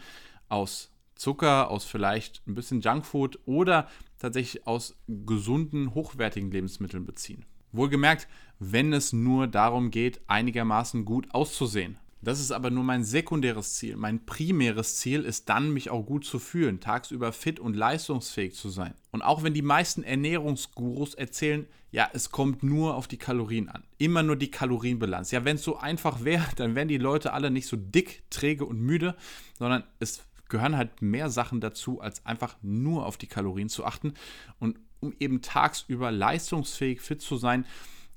aus 0.50 0.92
Zucker, 1.14 1.70
aus 1.70 1.86
vielleicht 1.86 2.42
ein 2.46 2.54
bisschen 2.54 2.82
Junkfood 2.82 3.38
oder 3.46 3.88
tatsächlich 4.18 4.66
aus 4.66 4.98
gesunden, 5.08 5.94
hochwertigen 5.94 6.50
Lebensmitteln 6.50 7.06
beziehen. 7.06 7.46
Wohlgemerkt, 7.72 8.28
wenn 8.58 8.92
es 8.92 9.14
nur 9.14 9.46
darum 9.46 9.90
geht, 9.90 10.20
einigermaßen 10.26 11.06
gut 11.06 11.34
auszusehen. 11.34 11.96
Das 12.22 12.38
ist 12.38 12.52
aber 12.52 12.70
nur 12.70 12.84
mein 12.84 13.02
sekundäres 13.02 13.74
Ziel. 13.74 13.96
Mein 13.96 14.26
primäres 14.26 14.96
Ziel 14.96 15.24
ist 15.24 15.48
dann, 15.48 15.72
mich 15.72 15.88
auch 15.88 16.04
gut 16.04 16.24
zu 16.24 16.38
fühlen, 16.38 16.80
tagsüber 16.80 17.32
fit 17.32 17.58
und 17.58 17.74
leistungsfähig 17.74 18.54
zu 18.54 18.68
sein. 18.68 18.94
Und 19.10 19.22
auch 19.22 19.42
wenn 19.42 19.54
die 19.54 19.62
meisten 19.62 20.02
Ernährungsgurus 20.02 21.14
erzählen, 21.14 21.66
ja, 21.92 22.08
es 22.12 22.30
kommt 22.30 22.62
nur 22.62 22.94
auf 22.94 23.08
die 23.08 23.16
Kalorien 23.16 23.68
an. 23.68 23.82
Immer 23.98 24.22
nur 24.22 24.36
die 24.36 24.50
Kalorienbilanz. 24.50 25.30
Ja, 25.30 25.44
wenn 25.44 25.56
es 25.56 25.64
so 25.64 25.78
einfach 25.78 26.22
wäre, 26.22 26.44
dann 26.56 26.74
wären 26.74 26.88
die 26.88 26.98
Leute 26.98 27.32
alle 27.32 27.50
nicht 27.50 27.66
so 27.66 27.76
dick, 27.76 28.22
träge 28.30 28.66
und 28.66 28.80
müde, 28.80 29.16
sondern 29.58 29.84
es 29.98 30.22
gehören 30.48 30.76
halt 30.76 31.00
mehr 31.00 31.30
Sachen 31.30 31.60
dazu, 31.60 32.00
als 32.00 32.26
einfach 32.26 32.56
nur 32.60 33.06
auf 33.06 33.16
die 33.16 33.28
Kalorien 33.28 33.68
zu 33.68 33.84
achten. 33.84 34.14
Und 34.58 34.78
um 35.00 35.14
eben 35.18 35.40
tagsüber 35.40 36.10
leistungsfähig 36.10 37.00
fit 37.00 37.22
zu 37.22 37.36
sein, 37.36 37.64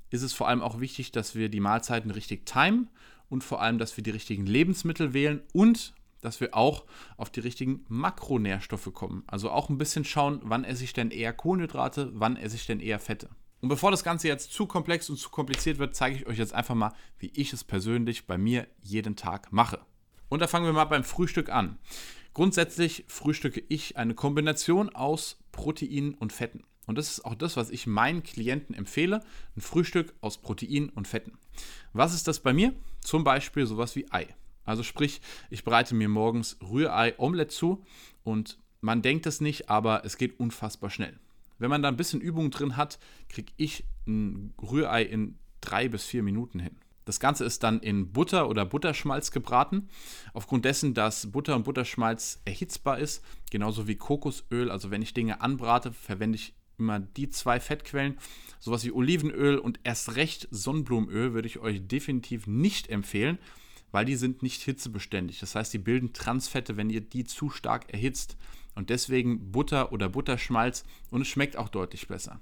ist 0.10 0.24
es 0.24 0.34
vor 0.34 0.48
allem 0.48 0.62
auch 0.62 0.80
wichtig, 0.80 1.12
dass 1.12 1.36
wir 1.36 1.50
die 1.50 1.62
Mahlzeiten 1.62 2.12
richtig 2.12 2.46
timen 2.46 2.90
und 3.34 3.44
vor 3.44 3.62
allem, 3.62 3.80
dass 3.80 3.98
wir 3.98 4.04
die 4.04 4.12
richtigen 4.12 4.46
Lebensmittel 4.46 5.14
wählen 5.14 5.42
und 5.54 5.96
dass 6.22 6.40
wir 6.40 6.56
auch 6.56 6.86
auf 7.18 7.32
die 7.32 7.42
richtigen 7.42 7.84
Makronährstoffe 7.90 8.94
kommen. 8.94 9.24
Also 9.28 9.50
auch 9.50 9.70
ein 9.70 9.80
bisschen 9.80 10.06
schauen, 10.06 10.40
wann 10.44 10.64
esse 10.64 10.84
ich 10.84 10.94
denn 10.94 11.12
eher 11.12 11.34
Kohlenhydrate, 11.34 12.12
wann 12.14 12.38
esse 12.38 12.56
ich 12.56 12.66
denn 12.66 12.80
eher 12.80 13.00
Fette. 13.00 13.30
Und 13.60 13.70
bevor 13.70 13.92
das 13.92 14.04
Ganze 14.04 14.28
jetzt 14.28 14.54
zu 14.54 14.68
komplex 14.68 15.10
und 15.10 15.18
zu 15.18 15.30
kompliziert 15.30 15.80
wird, 15.80 15.96
zeige 15.96 16.18
ich 16.18 16.28
euch 16.28 16.38
jetzt 16.38 16.54
einfach 16.54 16.76
mal, 16.76 16.94
wie 17.18 17.32
ich 17.34 17.52
es 17.54 17.64
persönlich 17.64 18.28
bei 18.28 18.38
mir 18.38 18.68
jeden 18.82 19.16
Tag 19.16 19.52
mache. 19.52 19.80
Und 20.30 20.42
da 20.42 20.48
fangen 20.48 20.66
wir 20.66 20.74
mal 20.74 20.86
beim 20.86 21.04
Frühstück 21.04 21.50
an. 21.50 21.80
Grundsätzlich 22.34 23.06
frühstücke 23.08 23.64
ich 23.68 23.98
eine 23.98 24.14
Kombination 24.14 24.90
aus 24.90 25.40
Proteinen 25.52 26.14
und 26.14 26.34
Fetten. 26.34 26.64
Und 26.86 26.98
das 26.98 27.10
ist 27.10 27.26
auch 27.26 27.36
das, 27.36 27.56
was 27.56 27.70
ich 27.70 27.88
meinen 27.88 28.24
Klienten 28.24 28.76
empfehle. 28.76 29.24
Ein 29.56 29.62
Frühstück 29.62 30.14
aus 30.22 30.38
Protein 30.38 30.90
und 30.90 31.08
Fetten. 31.08 31.38
Was 31.94 32.14
ist 32.14 32.28
das 32.28 32.40
bei 32.40 32.54
mir? 32.54 32.74
Zum 33.02 33.24
Beispiel 33.24 33.66
sowas 33.66 33.96
wie 33.96 34.12
Ei. 34.12 34.28
Also 34.66 34.84
sprich, 34.84 35.22
ich 35.50 35.64
bereite 35.64 35.96
mir 35.96 36.10
morgens 36.10 36.58
Rührei-Omelette 36.62 37.54
zu 37.54 37.86
und 38.24 38.58
man 38.82 39.02
denkt 39.02 39.26
es 39.26 39.42
nicht, 39.42 39.70
aber 39.70 40.06
es 40.06 40.18
geht 40.18 40.40
unfassbar 40.40 40.90
schnell. 40.90 41.20
Wenn 41.58 41.70
man 41.70 41.82
da 41.82 41.90
ein 41.90 41.98
bisschen 41.98 42.22
Übung 42.22 42.52
drin 42.52 42.76
hat, 42.76 43.00
kriege 43.30 43.54
ich 43.58 43.86
ein 44.08 44.54
Rührei 44.62 45.04
in 45.04 45.38
drei 45.62 45.88
bis 45.88 46.04
vier 46.04 46.24
Minuten 46.24 46.60
hin. 46.60 46.76
Das 47.06 47.20
Ganze 47.20 47.44
ist 47.44 47.64
dann 47.64 47.80
in 47.82 48.12
Butter 48.14 48.50
oder 48.50 48.66
Butterschmalz 48.66 49.32
gebraten. 49.32 49.90
Aufgrund 50.34 50.64
dessen, 50.66 50.94
dass 50.94 51.32
Butter 51.32 51.56
und 51.56 51.64
Butterschmalz 51.64 52.42
erhitzbar 52.46 53.00
ist, 53.00 53.24
genauso 53.52 53.88
wie 53.88 53.96
Kokosöl, 53.96 54.72
also 54.72 54.90
wenn 54.90 55.02
ich 55.02 55.14
Dinge 55.14 55.42
anbrate, 55.42 55.92
verwende 55.92 56.38
ich 56.38 56.54
immer 56.78 57.00
die 57.00 57.30
zwei 57.30 57.60
Fettquellen. 57.60 58.18
Sowas 58.60 58.84
wie 58.84 58.92
Olivenöl 58.92 59.58
und 59.58 59.80
erst 59.84 60.16
recht 60.16 60.48
Sonnenblumenöl 60.52 61.34
würde 61.34 61.48
ich 61.48 61.60
euch 61.60 61.86
definitiv 61.88 62.48
nicht 62.48 62.90
empfehlen, 62.90 63.38
weil 63.92 64.06
die 64.06 64.16
sind 64.16 64.42
nicht 64.42 64.62
hitzebeständig. 64.62 65.40
Das 65.40 65.56
heißt, 65.56 65.74
die 65.74 65.80
bilden 65.80 66.14
Transfette, 66.14 66.78
wenn 66.78 66.90
ihr 66.90 67.02
die 67.02 67.24
zu 67.24 67.50
stark 67.50 67.94
erhitzt. 67.94 68.38
Und 68.76 68.90
deswegen 68.90 69.52
Butter 69.52 69.92
oder 69.92 70.10
Butterschmalz 70.10 70.84
und 71.12 71.22
es 71.22 71.28
schmeckt 71.28 71.58
auch 71.58 71.70
deutlich 71.70 72.08
besser. 72.08 72.40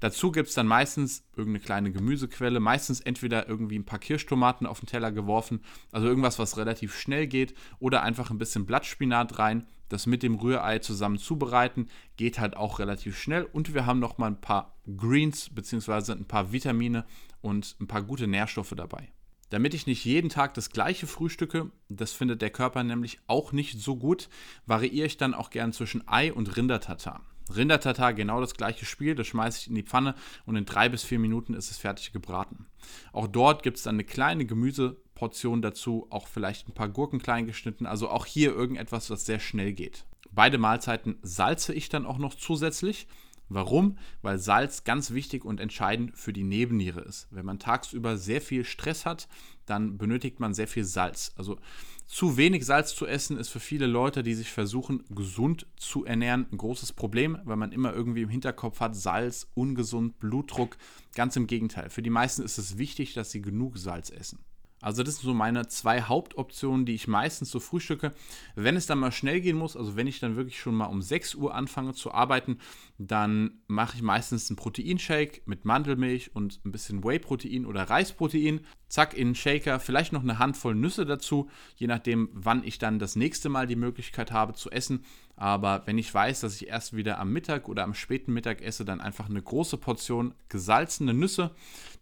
Dazu 0.00 0.32
gibt 0.32 0.48
es 0.48 0.54
dann 0.54 0.66
meistens 0.66 1.24
irgendeine 1.36 1.64
kleine 1.64 1.92
Gemüsequelle, 1.92 2.60
meistens 2.60 3.00
entweder 3.00 3.48
irgendwie 3.48 3.78
ein 3.78 3.86
paar 3.86 3.98
Kirschtomaten 3.98 4.66
auf 4.66 4.80
den 4.80 4.86
Teller 4.86 5.12
geworfen, 5.12 5.60
also 5.92 6.06
irgendwas, 6.06 6.38
was 6.38 6.56
relativ 6.56 6.94
schnell 6.98 7.26
geht, 7.26 7.54
oder 7.78 8.02
einfach 8.02 8.30
ein 8.30 8.38
bisschen 8.38 8.66
Blattspinat 8.66 9.38
rein, 9.38 9.66
das 9.88 10.06
mit 10.06 10.22
dem 10.22 10.36
Rührei 10.36 10.78
zusammen 10.78 11.18
zubereiten, 11.18 11.88
geht 12.16 12.38
halt 12.38 12.56
auch 12.56 12.78
relativ 12.78 13.18
schnell 13.18 13.44
und 13.44 13.74
wir 13.74 13.86
haben 13.86 14.00
noch 14.00 14.18
mal 14.18 14.28
ein 14.28 14.40
paar 14.40 14.76
Greens 14.96 15.50
bzw. 15.50 16.12
ein 16.12 16.26
paar 16.26 16.52
Vitamine 16.52 17.04
und 17.40 17.76
ein 17.80 17.86
paar 17.86 18.02
gute 18.02 18.26
Nährstoffe 18.26 18.74
dabei. 18.76 19.12
Damit 19.50 19.74
ich 19.74 19.86
nicht 19.86 20.04
jeden 20.04 20.30
Tag 20.30 20.54
das 20.54 20.70
gleiche 20.70 21.06
frühstücke, 21.06 21.70
das 21.88 22.12
findet 22.12 22.42
der 22.42 22.50
Körper 22.50 22.82
nämlich 22.82 23.20
auch 23.26 23.52
nicht 23.52 23.78
so 23.78 23.96
gut, 23.96 24.28
variiere 24.66 25.06
ich 25.06 25.16
dann 25.16 25.34
auch 25.34 25.50
gern 25.50 25.72
zwischen 25.72 26.06
Ei 26.08 26.32
und 26.32 26.56
Rindertatar. 26.56 27.22
Rindertatar 27.54 28.14
genau 28.14 28.40
das 28.40 28.54
gleiche 28.54 28.86
Spiel, 28.86 29.14
das 29.14 29.26
schmeiße 29.26 29.60
ich 29.60 29.68
in 29.68 29.74
die 29.74 29.82
Pfanne 29.82 30.14
und 30.46 30.56
in 30.56 30.64
drei 30.64 30.88
bis 30.88 31.04
vier 31.04 31.18
Minuten 31.18 31.54
ist 31.54 31.70
es 31.70 31.76
fertig 31.76 32.12
gebraten. 32.12 32.66
Auch 33.12 33.26
dort 33.26 33.62
gibt 33.62 33.76
es 33.76 33.82
dann 33.82 33.96
eine 33.96 34.04
kleine 34.04 34.46
Gemüseportion 34.46 35.60
dazu, 35.60 36.06
auch 36.10 36.26
vielleicht 36.26 36.68
ein 36.68 36.74
paar 36.74 36.88
Gurken 36.88 37.20
klein 37.20 37.46
geschnitten, 37.46 37.86
also 37.86 38.08
auch 38.08 38.24
hier 38.26 38.54
irgendetwas, 38.54 39.10
was 39.10 39.26
sehr 39.26 39.40
schnell 39.40 39.74
geht. 39.74 40.06
Beide 40.32 40.58
Mahlzeiten 40.58 41.18
salze 41.22 41.74
ich 41.74 41.88
dann 41.88 42.06
auch 42.06 42.18
noch 42.18 42.34
zusätzlich 42.34 43.06
Warum? 43.48 43.98
Weil 44.22 44.38
Salz 44.38 44.84
ganz 44.84 45.12
wichtig 45.12 45.44
und 45.44 45.60
entscheidend 45.60 46.16
für 46.16 46.32
die 46.32 46.44
Nebenniere 46.44 47.00
ist. 47.00 47.28
Wenn 47.30 47.44
man 47.44 47.58
tagsüber 47.58 48.16
sehr 48.16 48.40
viel 48.40 48.64
Stress 48.64 49.04
hat, 49.04 49.28
dann 49.66 49.98
benötigt 49.98 50.40
man 50.40 50.54
sehr 50.54 50.68
viel 50.68 50.84
Salz. 50.84 51.32
Also 51.36 51.58
zu 52.06 52.36
wenig 52.36 52.66
Salz 52.66 52.94
zu 52.94 53.06
essen 53.06 53.38
ist 53.38 53.48
für 53.48 53.60
viele 53.60 53.86
Leute, 53.86 54.22
die 54.22 54.34
sich 54.34 54.50
versuchen, 54.50 55.04
gesund 55.10 55.66
zu 55.76 56.04
ernähren, 56.04 56.46
ein 56.52 56.58
großes 56.58 56.92
Problem, 56.92 57.38
weil 57.44 57.56
man 57.56 57.72
immer 57.72 57.94
irgendwie 57.94 58.22
im 58.22 58.28
Hinterkopf 58.28 58.80
hat, 58.80 58.94
Salz, 58.94 59.50
ungesund, 59.54 60.18
Blutdruck. 60.18 60.76
Ganz 61.14 61.36
im 61.36 61.46
Gegenteil. 61.46 61.90
Für 61.90 62.02
die 62.02 62.10
meisten 62.10 62.42
ist 62.42 62.58
es 62.58 62.78
wichtig, 62.78 63.14
dass 63.14 63.30
sie 63.30 63.40
genug 63.42 63.78
Salz 63.78 64.10
essen. 64.10 64.44
Also 64.84 65.02
das 65.02 65.16
sind 65.16 65.24
so 65.24 65.32
meine 65.32 65.66
zwei 65.66 66.02
Hauptoptionen, 66.02 66.84
die 66.84 66.94
ich 66.94 67.08
meistens 67.08 67.50
so 67.50 67.58
frühstücke. 67.58 68.12
Wenn 68.54 68.76
es 68.76 68.84
dann 68.84 68.98
mal 68.98 69.12
schnell 69.12 69.40
gehen 69.40 69.56
muss, 69.56 69.78
also 69.78 69.96
wenn 69.96 70.06
ich 70.06 70.20
dann 70.20 70.36
wirklich 70.36 70.60
schon 70.60 70.74
mal 70.74 70.86
um 70.86 71.00
6 71.00 71.36
Uhr 71.36 71.54
anfange 71.54 71.94
zu 71.94 72.12
arbeiten, 72.12 72.58
dann 72.98 73.62
mache 73.66 73.96
ich 73.96 74.02
meistens 74.02 74.50
einen 74.50 74.56
Proteinshake 74.56 75.40
mit 75.46 75.64
Mandelmilch 75.64 76.36
und 76.36 76.60
ein 76.66 76.70
bisschen 76.70 77.02
Whey-Protein 77.02 77.64
oder 77.64 77.84
Reisprotein. 77.84 78.60
Zack, 78.88 79.14
in 79.14 79.28
einen 79.28 79.34
Shaker, 79.34 79.80
vielleicht 79.80 80.12
noch 80.12 80.22
eine 80.22 80.38
Handvoll 80.38 80.74
Nüsse 80.74 81.06
dazu, 81.06 81.48
je 81.76 81.86
nachdem, 81.86 82.28
wann 82.34 82.62
ich 82.62 82.78
dann 82.78 82.98
das 82.98 83.16
nächste 83.16 83.48
Mal 83.48 83.66
die 83.66 83.76
Möglichkeit 83.76 84.32
habe 84.32 84.52
zu 84.52 84.70
essen. 84.70 85.02
Aber 85.36 85.82
wenn 85.86 85.98
ich 85.98 86.12
weiß, 86.12 86.40
dass 86.40 86.60
ich 86.60 86.68
erst 86.68 86.96
wieder 86.96 87.18
am 87.18 87.32
Mittag 87.32 87.68
oder 87.68 87.82
am 87.82 87.94
späten 87.94 88.32
Mittag 88.32 88.62
esse, 88.62 88.84
dann 88.84 89.00
einfach 89.00 89.28
eine 89.28 89.42
große 89.42 89.78
Portion 89.78 90.34
gesalzene 90.48 91.12
Nüsse. 91.12 91.50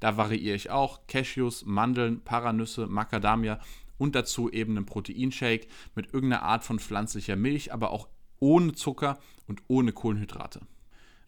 Da 0.01 0.17
variiere 0.17 0.57
ich 0.57 0.71
auch 0.71 1.07
Cashews, 1.07 1.65
Mandeln, 1.65 2.23
Paranüsse, 2.23 2.87
Macadamia 2.87 3.59
und 3.97 4.15
dazu 4.15 4.51
eben 4.51 4.77
einen 4.77 4.87
Proteinshake 4.87 5.67
mit 5.95 6.13
irgendeiner 6.13 6.43
Art 6.43 6.65
von 6.65 6.79
pflanzlicher 6.79 7.37
Milch, 7.37 7.73
aber 7.73 7.91
auch 7.91 8.09
ohne 8.39 8.73
Zucker 8.73 9.19
und 9.47 9.63
ohne 9.69 9.93
Kohlenhydrate. 9.93 10.61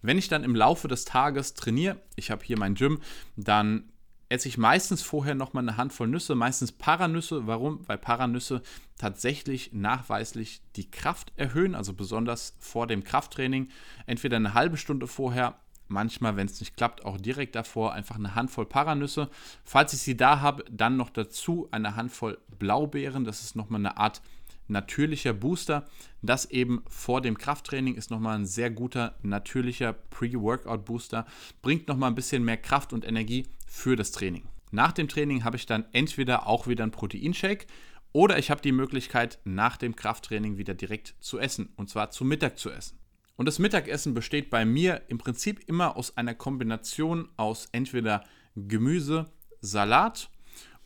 Wenn 0.03 0.19
ich 0.19 0.29
dann 0.29 0.45
im 0.45 0.55
Laufe 0.55 0.89
des 0.89 1.07
Tages 1.07 1.55
trainiere, 1.55 2.03
ich 2.17 2.31
habe 2.31 2.45
hier 2.45 2.59
mein 2.59 2.75
Gym, 2.75 3.01
dann 3.37 3.91
esse 4.29 4.49
ich 4.49 4.59
meistens 4.59 5.03
vorher 5.03 5.35
nochmal 5.35 5.65
eine 5.65 5.77
Handvoll 5.77 6.09
Nüsse, 6.09 6.35
meistens 6.35 6.73
Paranüsse. 6.73 7.47
Warum? 7.47 7.87
Weil 7.87 7.99
Paranüsse 7.99 8.63
tatsächlich 8.99 9.73
nachweislich 9.73 10.63
die 10.77 10.91
Kraft 10.91 11.33
erhöhen, 11.37 11.75
also 11.75 11.93
besonders 11.93 12.57
vor 12.59 12.87
dem 12.87 13.05
Krafttraining. 13.05 13.69
Entweder 14.07 14.37
eine 14.37 14.55
halbe 14.55 14.77
Stunde 14.77 15.07
vorher, 15.07 15.57
manchmal, 15.89 16.37
wenn 16.37 16.47
es 16.47 16.61
nicht 16.61 16.77
klappt, 16.77 17.05
auch 17.05 17.19
direkt 17.19 17.55
davor, 17.55 17.93
einfach 17.93 18.17
eine 18.17 18.35
Handvoll 18.35 18.67
Paranüsse. 18.67 19.29
Falls 19.65 19.93
ich 19.93 20.01
sie 20.01 20.17
da 20.17 20.41
habe, 20.41 20.65
dann 20.71 20.97
noch 20.97 21.11
dazu 21.11 21.69
eine 21.71 21.97
Handvoll 21.97 22.39
Blaubeeren. 22.59 23.25
Das 23.25 23.43
ist 23.43 23.57
nochmal 23.57 23.81
eine 23.81 23.97
Art 23.97 24.23
natürlicher 24.69 25.33
Booster. 25.33 25.85
Das 26.23 26.47
eben 26.47 26.83
vor 26.89 27.21
dem 27.21 27.37
Krafttraining 27.37 27.95
ist 27.97 28.11
nochmal 28.11 28.37
ein 28.37 28.47
sehr 28.47 28.71
guter 28.71 29.15
natürlicher 29.23 29.93
Pre-Workout-Booster. 29.93 31.27
Bringt 31.63 31.89
nochmal 31.89 32.11
ein 32.11 32.15
bisschen 32.15 32.45
mehr 32.45 32.57
Kraft 32.57 32.93
und 32.93 33.05
Energie 33.05 33.47
für 33.75 33.97
das 33.97 34.13
Training. 34.13 34.45
Nach 34.71 34.93
dem 34.93 35.09
Training 35.09 35.43
habe 35.43 35.57
ich 35.57 35.67
dann 35.67 35.85
entweder 35.93 36.47
auch 36.47 36.69
wieder 36.69 36.85
einen 36.85 36.93
Proteinshake 36.93 37.67
oder 38.13 38.39
ich 38.39 38.51
habe 38.51 38.63
die 38.63 38.73
Möglichkeit, 38.73 39.41
nach 39.45 39.77
dem 39.77 39.97
Krafttraining 39.97 40.57
wieder 40.57 40.75
direkt 40.75 41.17
zu 41.19 41.41
essen 41.41 41.71
und 41.77 41.91
zwar 41.91 42.11
zu 42.11 42.25
Mittag 42.25 42.57
zu 42.57 42.71
essen. 42.71 42.99
Und 43.37 43.47
das 43.47 43.59
Mittagessen 43.59 44.15
besteht 44.15 44.49
bei 44.49 44.65
mir 44.65 45.03
im 45.09 45.19
Prinzip 45.19 45.69
immer 45.69 45.97
aus 45.97 46.17
einer 46.17 46.35
Kombination 46.35 47.29
aus 47.37 47.69
entweder 47.73 48.25
Gemüse, 48.55 49.27
Salat 49.61 50.31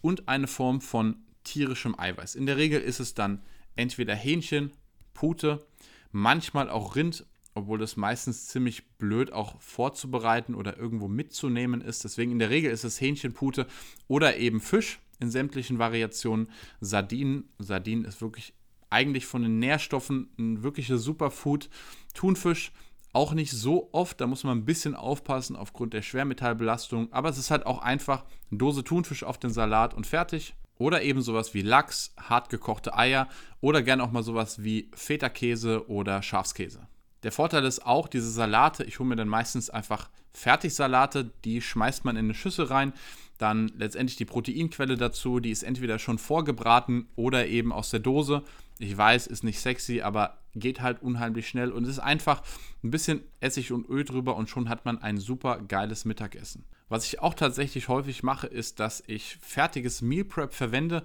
und 0.00 0.26
eine 0.28 0.46
Form 0.46 0.80
von 0.80 1.26
tierischem 1.44 1.96
Eiweiß. 1.98 2.36
In 2.36 2.46
der 2.46 2.56
Regel 2.56 2.80
ist 2.80 3.00
es 3.00 3.12
dann 3.12 3.42
entweder 3.76 4.14
Hähnchen, 4.14 4.72
Pute, 5.12 5.64
manchmal 6.10 6.70
auch 6.70 6.96
Rind, 6.96 7.26
obwohl 7.58 7.78
das 7.78 7.96
meistens 7.96 8.46
ziemlich 8.46 8.88
blöd 8.98 9.32
auch 9.32 9.60
vorzubereiten 9.60 10.54
oder 10.54 10.76
irgendwo 10.76 11.08
mitzunehmen 11.08 11.80
ist. 11.80 12.04
Deswegen 12.04 12.32
in 12.32 12.38
der 12.38 12.50
Regel 12.50 12.70
ist 12.70 12.84
es 12.84 13.00
Hähnchenpute 13.00 13.66
oder 14.06 14.36
eben 14.36 14.60
Fisch 14.60 15.00
in 15.20 15.30
sämtlichen 15.30 15.78
Variationen. 15.78 16.50
Sardinen, 16.80 17.48
Sardinen 17.58 18.04
ist 18.04 18.20
wirklich 18.20 18.54
eigentlich 18.90 19.26
von 19.26 19.42
den 19.42 19.58
Nährstoffen 19.58 20.30
ein 20.38 20.62
wirkliches 20.62 21.02
Superfood. 21.02 21.68
Thunfisch 22.14 22.72
auch 23.12 23.32
nicht 23.32 23.52
so 23.52 23.88
oft, 23.92 24.20
da 24.20 24.26
muss 24.26 24.44
man 24.44 24.58
ein 24.58 24.64
bisschen 24.64 24.94
aufpassen 24.94 25.56
aufgrund 25.56 25.94
der 25.94 26.02
Schwermetallbelastung, 26.02 27.12
aber 27.12 27.30
es 27.30 27.38
ist 27.38 27.50
halt 27.50 27.66
auch 27.66 27.78
einfach 27.80 28.24
eine 28.50 28.58
Dose 28.58 28.84
Thunfisch 28.84 29.24
auf 29.24 29.38
den 29.38 29.50
Salat 29.50 29.94
und 29.94 30.06
fertig. 30.06 30.54
Oder 30.78 31.02
eben 31.02 31.22
sowas 31.22 31.54
wie 31.54 31.62
Lachs, 31.62 32.14
hartgekochte 32.16 32.96
Eier 32.96 33.28
oder 33.60 33.82
gern 33.82 34.00
auch 34.00 34.12
mal 34.12 34.22
sowas 34.22 34.62
wie 34.62 34.88
Feta-Käse 34.94 35.88
oder 35.88 36.22
Schafskäse. 36.22 36.86
Der 37.22 37.32
Vorteil 37.32 37.64
ist 37.64 37.84
auch, 37.84 38.08
diese 38.08 38.30
Salate, 38.30 38.84
ich 38.84 38.98
hole 38.98 39.08
mir 39.08 39.16
dann 39.16 39.28
meistens 39.28 39.70
einfach 39.70 40.08
Fertigsalate, 40.32 41.30
die 41.44 41.60
schmeißt 41.60 42.04
man 42.04 42.16
in 42.16 42.26
eine 42.26 42.34
Schüssel 42.34 42.66
rein, 42.66 42.92
dann 43.38 43.68
letztendlich 43.76 44.16
die 44.16 44.24
Proteinquelle 44.24 44.96
dazu, 44.96 45.40
die 45.40 45.50
ist 45.50 45.62
entweder 45.62 45.98
schon 45.98 46.18
vorgebraten 46.18 47.08
oder 47.16 47.46
eben 47.46 47.72
aus 47.72 47.90
der 47.90 48.00
Dose. 48.00 48.42
Ich 48.78 48.96
weiß, 48.96 49.26
ist 49.26 49.44
nicht 49.44 49.60
sexy, 49.60 50.00
aber 50.00 50.38
geht 50.54 50.80
halt 50.80 51.02
unheimlich 51.02 51.48
schnell 51.48 51.72
und 51.72 51.84
es 51.84 51.90
ist 51.90 51.98
einfach 51.98 52.42
ein 52.82 52.90
bisschen 52.90 53.22
Essig 53.40 53.72
und 53.72 53.88
Öl 53.88 54.04
drüber 54.04 54.36
und 54.36 54.48
schon 54.48 54.68
hat 54.68 54.84
man 54.84 54.98
ein 54.98 55.18
super 55.18 55.60
geiles 55.66 56.04
Mittagessen. 56.04 56.64
Was 56.88 57.04
ich 57.04 57.20
auch 57.20 57.34
tatsächlich 57.34 57.88
häufig 57.88 58.22
mache, 58.22 58.46
ist, 58.46 58.80
dass 58.80 59.02
ich 59.06 59.38
fertiges 59.40 60.02
Meal 60.02 60.24
Prep 60.24 60.54
verwende. 60.54 61.04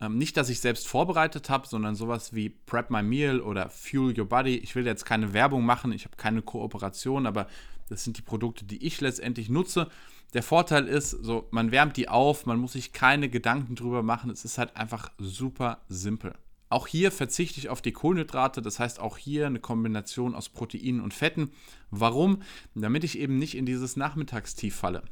Ähm, 0.00 0.16
nicht, 0.16 0.36
dass 0.36 0.48
ich 0.48 0.60
selbst 0.60 0.88
vorbereitet 0.88 1.50
habe, 1.50 1.66
sondern 1.68 1.94
sowas 1.94 2.34
wie 2.34 2.48
Prep 2.48 2.90
My 2.90 3.02
Meal 3.02 3.40
oder 3.40 3.68
Fuel 3.68 4.18
Your 4.18 4.28
Body. 4.28 4.56
Ich 4.56 4.74
will 4.74 4.86
jetzt 4.86 5.04
keine 5.04 5.32
Werbung 5.32 5.64
machen, 5.64 5.92
ich 5.92 6.04
habe 6.04 6.16
keine 6.16 6.42
Kooperation, 6.42 7.26
aber 7.26 7.46
das 7.88 8.04
sind 8.04 8.16
die 8.16 8.22
Produkte, 8.22 8.64
die 8.64 8.84
ich 8.86 9.00
letztendlich 9.00 9.50
nutze. 9.50 9.88
Der 10.32 10.42
Vorteil 10.42 10.86
ist, 10.86 11.10
so, 11.10 11.48
man 11.50 11.72
wärmt 11.72 11.96
die 11.96 12.08
auf, 12.08 12.46
man 12.46 12.58
muss 12.58 12.72
sich 12.72 12.92
keine 12.92 13.28
Gedanken 13.28 13.74
drüber 13.74 14.02
machen. 14.02 14.30
Es 14.30 14.44
ist 14.44 14.58
halt 14.58 14.76
einfach 14.76 15.10
super 15.18 15.80
simpel. 15.88 16.34
Auch 16.68 16.86
hier 16.86 17.10
verzichte 17.10 17.58
ich 17.58 17.68
auf 17.68 17.82
die 17.82 17.90
Kohlenhydrate, 17.90 18.62
das 18.62 18.78
heißt 18.78 19.00
auch 19.00 19.18
hier 19.18 19.48
eine 19.48 19.58
Kombination 19.58 20.36
aus 20.36 20.48
Proteinen 20.48 21.00
und 21.00 21.12
Fetten. 21.12 21.50
Warum? 21.90 22.42
Damit 22.76 23.02
ich 23.02 23.18
eben 23.18 23.40
nicht 23.40 23.56
in 23.56 23.66
dieses 23.66 23.96
Nachmittagstief 23.96 24.76
falle. 24.76 25.02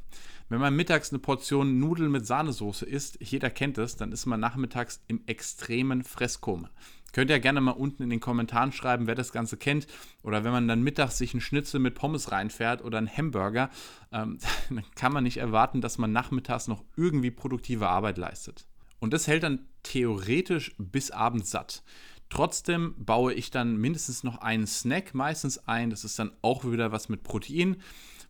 Wenn 0.48 0.60
man 0.60 0.74
mittags 0.74 1.10
eine 1.10 1.18
Portion 1.18 1.78
Nudeln 1.78 2.10
mit 2.10 2.26
Sahnesoße 2.26 2.86
isst, 2.86 3.18
jeder 3.20 3.50
kennt 3.50 3.76
es, 3.76 3.96
dann 3.96 4.12
ist 4.12 4.24
man 4.24 4.40
nachmittags 4.40 5.02
im 5.06 5.22
extremen 5.26 6.04
Fresskoma. 6.04 6.70
Könnt 7.12 7.30
ihr 7.30 7.40
gerne 7.40 7.60
mal 7.60 7.72
unten 7.72 8.02
in 8.02 8.10
den 8.10 8.20
Kommentaren 8.20 8.72
schreiben, 8.72 9.06
wer 9.06 9.14
das 9.14 9.32
Ganze 9.32 9.56
kennt. 9.56 9.86
Oder 10.22 10.44
wenn 10.44 10.52
man 10.52 10.68
dann 10.68 10.82
mittags 10.82 11.18
sich 11.18 11.32
einen 11.32 11.40
Schnitzel 11.40 11.80
mit 11.80 11.94
Pommes 11.94 12.32
reinfährt 12.32 12.82
oder 12.82 12.98
einen 12.98 13.14
Hamburger, 13.14 13.70
ähm, 14.12 14.38
dann 14.68 14.84
kann 14.94 15.12
man 15.12 15.24
nicht 15.24 15.38
erwarten, 15.38 15.80
dass 15.80 15.98
man 15.98 16.12
nachmittags 16.12 16.68
noch 16.68 16.84
irgendwie 16.96 17.30
produktive 17.30 17.88
Arbeit 17.88 18.18
leistet. 18.18 18.66
Und 19.00 19.12
das 19.12 19.26
hält 19.26 19.42
dann 19.42 19.66
theoretisch 19.82 20.74
bis 20.78 21.10
abends 21.10 21.50
satt. 21.50 21.82
Trotzdem 22.30 22.94
baue 22.98 23.32
ich 23.32 23.50
dann 23.50 23.76
mindestens 23.78 24.22
noch 24.22 24.38
einen 24.38 24.66
Snack 24.66 25.14
meistens 25.14 25.66
ein. 25.66 25.88
Das 25.88 26.04
ist 26.04 26.18
dann 26.18 26.32
auch 26.42 26.64
wieder 26.64 26.92
was 26.92 27.08
mit 27.08 27.22
Protein. 27.22 27.76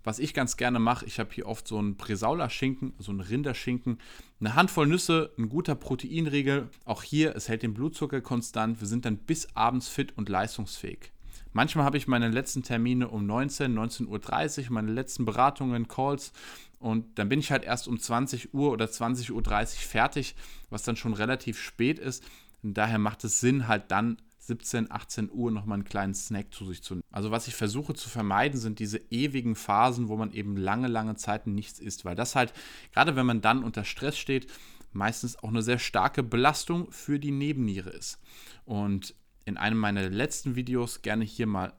Was 0.05 0.19
ich 0.19 0.33
ganz 0.33 0.57
gerne 0.57 0.79
mache, 0.79 1.05
ich 1.05 1.19
habe 1.19 1.31
hier 1.33 1.47
oft 1.47 1.67
so 1.69 1.79
einen 1.79 1.97
Bresaula-Schinken, 1.97 2.95
so 2.99 3.11
einen 3.11 3.21
Rinderschinken, 3.21 3.99
eine 4.41 4.55
Handvoll 4.55 4.87
Nüsse, 4.87 5.33
ein 5.39 5.49
guter 5.49 5.75
Proteinriegel. 5.75 6.69
Auch 6.85 7.03
hier, 7.03 7.35
es 7.37 7.49
hält 7.49 7.63
den 7.63 7.75
Blutzucker 7.75 8.21
konstant. 8.21 8.81
Wir 8.81 8.89
sind 8.89 9.05
dann 9.05 9.19
bis 9.19 9.49
abends 9.55 9.89
fit 9.89 10.17
und 10.17 10.29
leistungsfähig. 10.29 11.13
Manchmal 11.53 11.85
habe 11.85 11.97
ich 11.97 12.07
meine 12.07 12.29
letzten 12.29 12.63
Termine 12.63 13.09
um 13.09 13.27
19, 13.27 13.77
19.30 13.77 14.67
Uhr, 14.67 14.73
meine 14.73 14.93
letzten 14.93 15.25
Beratungen, 15.25 15.89
Calls 15.89 16.33
und 16.79 17.19
dann 17.19 17.29
bin 17.29 17.41
ich 17.41 17.51
halt 17.51 17.65
erst 17.65 17.89
um 17.89 17.99
20 17.99 18.55
Uhr 18.55 18.71
oder 18.71 18.87
20.30 18.87 19.33
Uhr 19.33 19.43
fertig, 19.67 20.35
was 20.71 20.83
dann 20.83 20.97
schon 20.97 21.15
relativ 21.15 21.59
spät 21.59 21.99
ist. 21.99 22.23
Und 22.63 22.75
daher 22.75 22.99
macht 22.99 23.25
es 23.25 23.41
Sinn, 23.41 23.69
halt 23.69 23.91
dann 23.91 24.19
17, 24.49 24.91
18 24.91 25.31
Uhr 25.31 25.51
nochmal 25.51 25.77
einen 25.77 25.85
kleinen 25.85 26.15
Snack 26.15 26.53
zu 26.53 26.65
sich 26.67 26.83
zu 26.83 26.95
nehmen. 26.95 27.05
Also 27.11 27.31
was 27.31 27.49
ich 27.49 27.55
versuche 27.55 27.95
zu 27.95 28.09
vermeiden, 28.09 28.59
sind 28.59 28.79
diese 28.79 28.99
ewigen 29.11 29.55
Phasen, 29.55 30.09
wo 30.09 30.17
man 30.17 30.33
eben 30.33 30.57
lange, 30.57 30.89
lange 30.89 31.15
Zeiten 31.17 31.55
nichts 31.55 31.79
isst, 31.79 32.05
weil 32.05 32.17
das 32.17 32.35
halt, 32.35 32.53
gerade 32.93 33.15
wenn 33.15 33.27
man 33.27 33.41
dann 33.41 33.63
unter 33.63 33.85
Stress 33.85 34.19
steht, 34.19 34.51
meistens 34.93 35.37
auch 35.37 35.51
eine 35.51 35.63
sehr 35.63 35.79
starke 35.79 36.23
Belastung 36.23 36.91
für 36.91 37.19
die 37.19 37.31
Nebenniere 37.31 37.91
ist. 37.91 38.19
Und 38.65 39.15
in 39.45 39.57
einem 39.57 39.79
meiner 39.79 40.09
letzten 40.09 40.57
Videos 40.57 41.03
gerne 41.03 41.25
hier 41.25 41.47
mal 41.47 41.73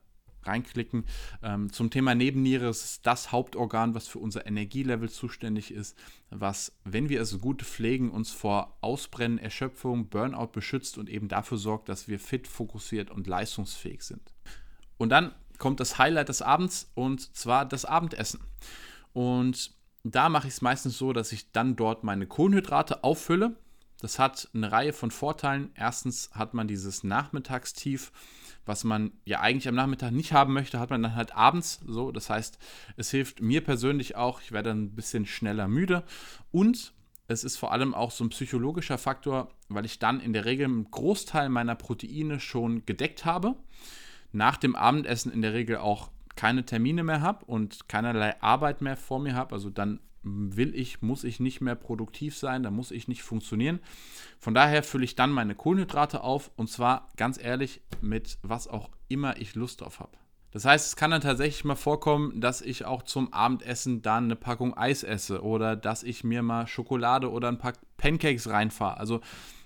reinklicken. 0.43 1.05
Ähm, 1.43 1.71
zum 1.71 1.89
Thema 1.89 2.15
Nebenniere 2.15 2.69
ist 2.69 3.05
das 3.05 3.31
Hauptorgan, 3.31 3.95
was 3.95 4.07
für 4.07 4.19
unser 4.19 4.45
Energielevel 4.45 5.09
zuständig 5.09 5.71
ist, 5.71 5.97
was, 6.29 6.73
wenn 6.83 7.09
wir 7.09 7.21
es 7.21 7.39
gut 7.39 7.61
pflegen, 7.63 8.11
uns 8.11 8.31
vor 8.31 8.77
Ausbrennen, 8.81 9.37
Erschöpfung, 9.37 10.09
Burnout 10.09 10.47
beschützt 10.47 10.97
und 10.97 11.09
eben 11.09 11.27
dafür 11.27 11.57
sorgt, 11.57 11.89
dass 11.89 12.07
wir 12.07 12.19
fit, 12.19 12.47
fokussiert 12.47 13.11
und 13.11 13.27
leistungsfähig 13.27 14.03
sind. 14.03 14.33
Und 14.97 15.09
dann 15.09 15.33
kommt 15.57 15.79
das 15.79 15.97
Highlight 15.97 16.29
des 16.29 16.41
Abends 16.41 16.89
und 16.95 17.35
zwar 17.35 17.65
das 17.65 17.85
Abendessen. 17.85 18.39
Und 19.13 19.73
da 20.03 20.29
mache 20.29 20.47
ich 20.47 20.53
es 20.53 20.61
meistens 20.61 20.97
so, 20.97 21.13
dass 21.13 21.31
ich 21.31 21.51
dann 21.51 21.75
dort 21.75 22.03
meine 22.03 22.25
Kohlenhydrate 22.25 23.03
auffülle. 23.03 23.55
Das 23.99 24.17
hat 24.17 24.49
eine 24.53 24.71
Reihe 24.71 24.93
von 24.93 25.11
Vorteilen. 25.11 25.71
Erstens 25.75 26.29
hat 26.31 26.53
man 26.53 26.67
dieses 26.67 27.03
Nachmittagstief 27.03 28.11
was 28.65 28.83
man 28.83 29.11
ja 29.25 29.39
eigentlich 29.39 29.67
am 29.67 29.75
Nachmittag 29.75 30.11
nicht 30.11 30.33
haben 30.33 30.53
möchte, 30.53 30.79
hat 30.79 30.89
man 30.89 31.01
dann 31.01 31.15
halt 31.15 31.35
abends 31.35 31.79
so. 31.85 32.11
Das 32.11 32.29
heißt, 32.29 32.59
es 32.97 33.11
hilft 33.11 33.41
mir 33.41 33.63
persönlich 33.63 34.15
auch, 34.15 34.41
ich 34.41 34.51
werde 34.51 34.69
dann 34.69 34.83
ein 34.83 34.95
bisschen 34.95 35.25
schneller 35.25 35.67
müde 35.67 36.03
und 36.51 36.93
es 37.27 37.43
ist 37.43 37.57
vor 37.57 37.71
allem 37.71 37.93
auch 37.93 38.09
so 38.09 38.23
ein 38.23 38.29
psychologischer 38.29 38.97
Faktor, 38.97 39.49
weil 39.69 39.85
ich 39.85 39.99
dann 39.99 40.19
in 40.19 40.33
der 40.33 40.45
Regel 40.45 40.65
einen 40.65 40.89
Großteil 40.89 41.49
meiner 41.49 41.75
Proteine 41.75 42.39
schon 42.39 42.85
gedeckt 42.87 43.23
habe. 43.23 43.55
Nach 44.31 44.57
dem 44.57 44.75
Abendessen 44.75 45.31
in 45.31 45.43
der 45.43 45.53
Regel 45.53 45.77
auch 45.77 46.09
keine 46.35 46.65
Termine 46.65 47.03
mehr 47.03 47.21
habe 47.21 47.45
und 47.45 47.87
keinerlei 47.87 48.41
Arbeit 48.41 48.81
mehr 48.81 48.97
vor 48.97 49.19
mir 49.19 49.35
habe. 49.35 49.53
Also 49.53 49.69
dann 49.69 49.99
will 50.23 50.75
ich, 50.75 51.01
muss 51.01 51.23
ich 51.23 51.39
nicht 51.39 51.61
mehr 51.61 51.75
produktiv 51.75 52.37
sein, 52.37 52.63
da 52.63 52.71
muss 52.71 52.91
ich 52.91 53.07
nicht 53.07 53.23
funktionieren. 53.23 53.79
Von 54.39 54.53
daher 54.53 54.83
fülle 54.83 55.05
ich 55.05 55.15
dann 55.15 55.31
meine 55.31 55.55
Kohlenhydrate 55.55 56.23
auf 56.23 56.51
und 56.55 56.69
zwar 56.69 57.09
ganz 57.17 57.41
ehrlich 57.41 57.81
mit 58.01 58.37
was 58.41 58.67
auch 58.67 58.89
immer 59.07 59.37
ich 59.37 59.55
Lust 59.55 59.81
drauf 59.81 59.99
habe. 59.99 60.17
Das 60.51 60.65
heißt, 60.65 60.87
es 60.87 60.95
kann 60.95 61.11
dann 61.11 61.21
tatsächlich 61.21 61.63
mal 61.63 61.75
vorkommen, 61.75 62.41
dass 62.41 62.61
ich 62.61 62.85
auch 62.85 63.03
zum 63.03 63.31
Abendessen 63.33 64.01
dann 64.01 64.25
eine 64.25 64.35
Packung 64.35 64.75
Eis 64.75 65.03
esse 65.03 65.43
oder 65.43 65.75
dass 65.75 66.01
ich 66.01 66.23
mir 66.23 66.41
mal 66.41 66.65
Schokolade 66.65 67.31
oder 67.31 67.49
ein 67.49 67.59
paar 67.59 67.73
Pancakes 67.97 68.49
reinfahre. 68.49 68.97
Also 68.97 69.21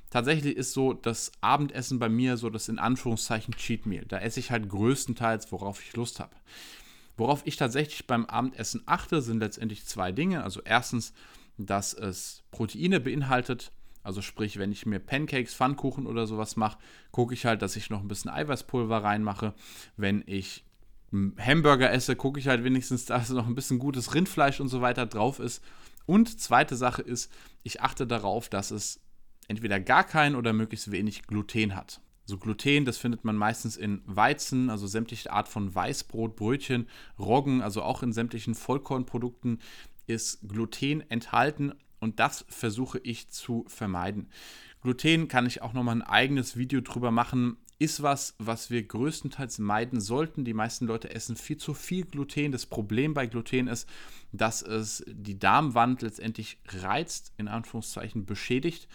tatsächlich 0.10 0.58
ist 0.58 0.74
so 0.74 0.92
das 0.94 1.32
Abendessen 1.40 2.00
bei 2.00 2.10
mir 2.10 2.36
so 2.36 2.50
das 2.50 2.68
in 2.68 2.80
Anführungszeichen 2.80 3.56
Cheat 3.56 3.86
Meal. 3.86 4.04
Da 4.06 4.18
esse 4.18 4.42
ich 4.42 4.52
halt 4.52 4.68
größtenteils, 4.68 5.52
worauf 5.54 5.82
ich 5.82 5.96
Lust 5.96 6.20
habe. 6.20 6.36
Worauf 7.18 7.42
ich 7.46 7.58
tatsächlich 7.58 8.08
beim 8.08 8.26
Abendessen 8.26 8.84
achte, 8.86 9.22
sind 9.22 9.40
letztendlich 9.40 9.86
zwei 9.86 10.12
Dinge. 10.12 10.44
Also 10.44 10.62
erstens, 10.64 11.14
dass 11.58 11.94
es 11.94 12.44
Proteine 12.52 13.00
beinhaltet. 13.00 13.72
Also 14.02 14.22
sprich, 14.22 14.58
wenn 14.58 14.72
ich 14.72 14.86
mir 14.86 15.00
Pancakes, 15.00 15.54
Pfannkuchen 15.54 16.08
oder 16.08 16.28
sowas 16.28 16.56
mache, 16.56 16.78
gucke 17.12 17.34
ich 17.34 17.46
halt, 17.46 17.62
dass 17.62 17.76
ich 17.76 17.90
noch 17.90 18.02
ein 18.02 18.08
bisschen 18.08 18.32
Eiweißpulver 18.32 19.04
reinmache. 19.04 19.54
Wenn 19.96 20.24
ich 20.26 20.66
Hamburger 21.38 21.92
esse, 21.92 22.16
gucke 22.16 22.40
ich 22.40 22.48
halt 22.48 22.64
wenigstens, 22.64 23.06
dass 23.08 23.30
noch 23.30 23.48
ein 23.48 23.56
bisschen 23.56 23.80
gutes 23.80 24.14
Rindfleisch 24.14 24.60
und 24.60 24.68
so 24.68 24.82
weiter 24.82 25.06
drauf 25.06 25.40
ist. 25.40 25.64
Und 26.06 26.42
zweite 26.42 26.76
Sache 26.76 27.02
ist, 27.02 27.32
ich 27.62 27.82
achte 27.82 28.06
darauf, 28.06 28.50
dass 28.50 28.72
es 28.72 29.00
entweder 29.48 29.80
gar 29.80 30.04
kein 30.04 30.36
oder 30.36 30.52
möglichst 30.52 30.92
wenig 30.92 31.28
Gluten 31.28 31.76
hat. 31.76 32.02
So 32.26 32.38
Gluten, 32.38 32.86
das 32.86 32.98
findet 32.98 33.26
man 33.26 33.36
meistens 33.36 33.76
in 33.76 34.02
Weizen, 34.06 34.70
also 34.70 34.88
sämtliche 34.88 35.32
Art 35.32 35.50
von 35.50 35.76
Weißbrot, 35.76 36.36
Brötchen, 36.36 36.88
Roggen, 37.20 37.62
also 37.62 37.82
auch 37.82 38.02
in 38.02 38.14
sämtlichen 38.14 38.56
Vollkornprodukten 38.56 39.60
ist 40.08 40.48
Gluten 40.48 41.02
enthalten 41.10 41.74
und 42.00 42.20
das 42.20 42.46
versuche 42.50 43.00
ich 43.00 43.30
zu 43.30 43.66
vermeiden. 43.68 44.30
Gluten 44.82 45.28
kann 45.28 45.46
ich 45.46 45.62
auch 45.62 45.74
nochmal 45.74 45.96
ein 45.96 46.02
eigenes 46.02 46.58
Video 46.58 46.82
drüber 46.82 47.12
machen. 47.12 47.58
Ist 47.80 48.04
was, 48.04 48.36
was 48.38 48.70
wir 48.70 48.84
größtenteils 48.84 49.60
meiden 49.60 50.00
sollten. 50.00 50.46
Die 50.46 50.54
meisten 50.54 50.86
Leute 50.86 51.14
essen 51.14 51.36
viel 51.36 51.58
zu 51.58 51.74
viel 51.74 52.06
Gluten. 52.06 52.52
Das 52.52 52.66
Problem 52.66 53.14
bei 53.14 53.26
Gluten 53.26 53.68
ist, 53.68 53.88
dass 54.32 54.62
es 54.62 55.04
die 55.08 55.40
Darmwand 55.40 56.02
letztendlich 56.02 56.60
reizt, 56.68 57.34
in 57.38 57.48
Anführungszeichen 57.48 58.26
beschädigt 58.26 58.88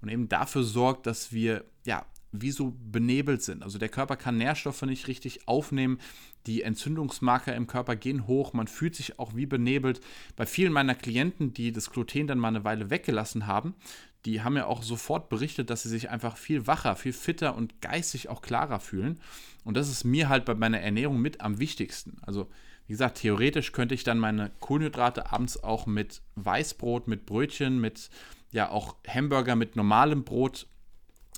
und 0.00 0.08
eben 0.08 0.28
dafür 0.28 0.62
sorgt, 0.62 1.06
dass 1.06 1.32
wir 1.32 1.64
ja 1.84 2.06
wie 2.32 2.50
so 2.50 2.74
benebelt 2.90 3.42
sind. 3.42 3.62
Also 3.62 3.78
der 3.78 3.88
Körper 3.88 4.16
kann 4.16 4.38
Nährstoffe 4.38 4.82
nicht 4.82 5.06
richtig 5.06 5.46
aufnehmen, 5.46 5.98
die 6.46 6.62
Entzündungsmarker 6.62 7.54
im 7.54 7.66
Körper 7.66 7.94
gehen 7.94 8.26
hoch, 8.26 8.52
man 8.52 8.66
fühlt 8.66 8.96
sich 8.96 9.18
auch 9.18 9.36
wie 9.36 9.46
benebelt. 9.46 10.00
Bei 10.34 10.46
vielen 10.46 10.72
meiner 10.72 10.94
Klienten, 10.94 11.52
die 11.52 11.72
das 11.72 11.90
Gluten 11.90 12.26
dann 12.26 12.38
mal 12.38 12.48
eine 12.48 12.64
Weile 12.64 12.90
weggelassen 12.90 13.46
haben, 13.46 13.74
die 14.24 14.42
haben 14.42 14.56
ja 14.56 14.66
auch 14.66 14.82
sofort 14.82 15.28
berichtet, 15.28 15.70
dass 15.70 15.82
sie 15.82 15.88
sich 15.88 16.10
einfach 16.10 16.36
viel 16.36 16.66
wacher, 16.66 16.96
viel 16.96 17.12
fitter 17.12 17.54
und 17.56 17.80
geistig 17.80 18.28
auch 18.28 18.40
klarer 18.40 18.80
fühlen. 18.80 19.20
Und 19.64 19.76
das 19.76 19.88
ist 19.88 20.04
mir 20.04 20.28
halt 20.28 20.44
bei 20.44 20.54
meiner 20.54 20.80
Ernährung 20.80 21.20
mit 21.20 21.40
am 21.40 21.58
wichtigsten. 21.58 22.18
Also 22.22 22.48
wie 22.86 22.92
gesagt, 22.92 23.18
theoretisch 23.18 23.72
könnte 23.72 23.94
ich 23.94 24.04
dann 24.04 24.18
meine 24.18 24.50
Kohlenhydrate 24.60 25.32
abends 25.32 25.62
auch 25.62 25.86
mit 25.86 26.22
Weißbrot, 26.36 27.08
mit 27.08 27.26
Brötchen, 27.26 27.80
mit 27.80 28.10
ja 28.50 28.70
auch 28.70 28.96
Hamburger 29.08 29.56
mit 29.56 29.76
normalem 29.76 30.24
Brot 30.24 30.66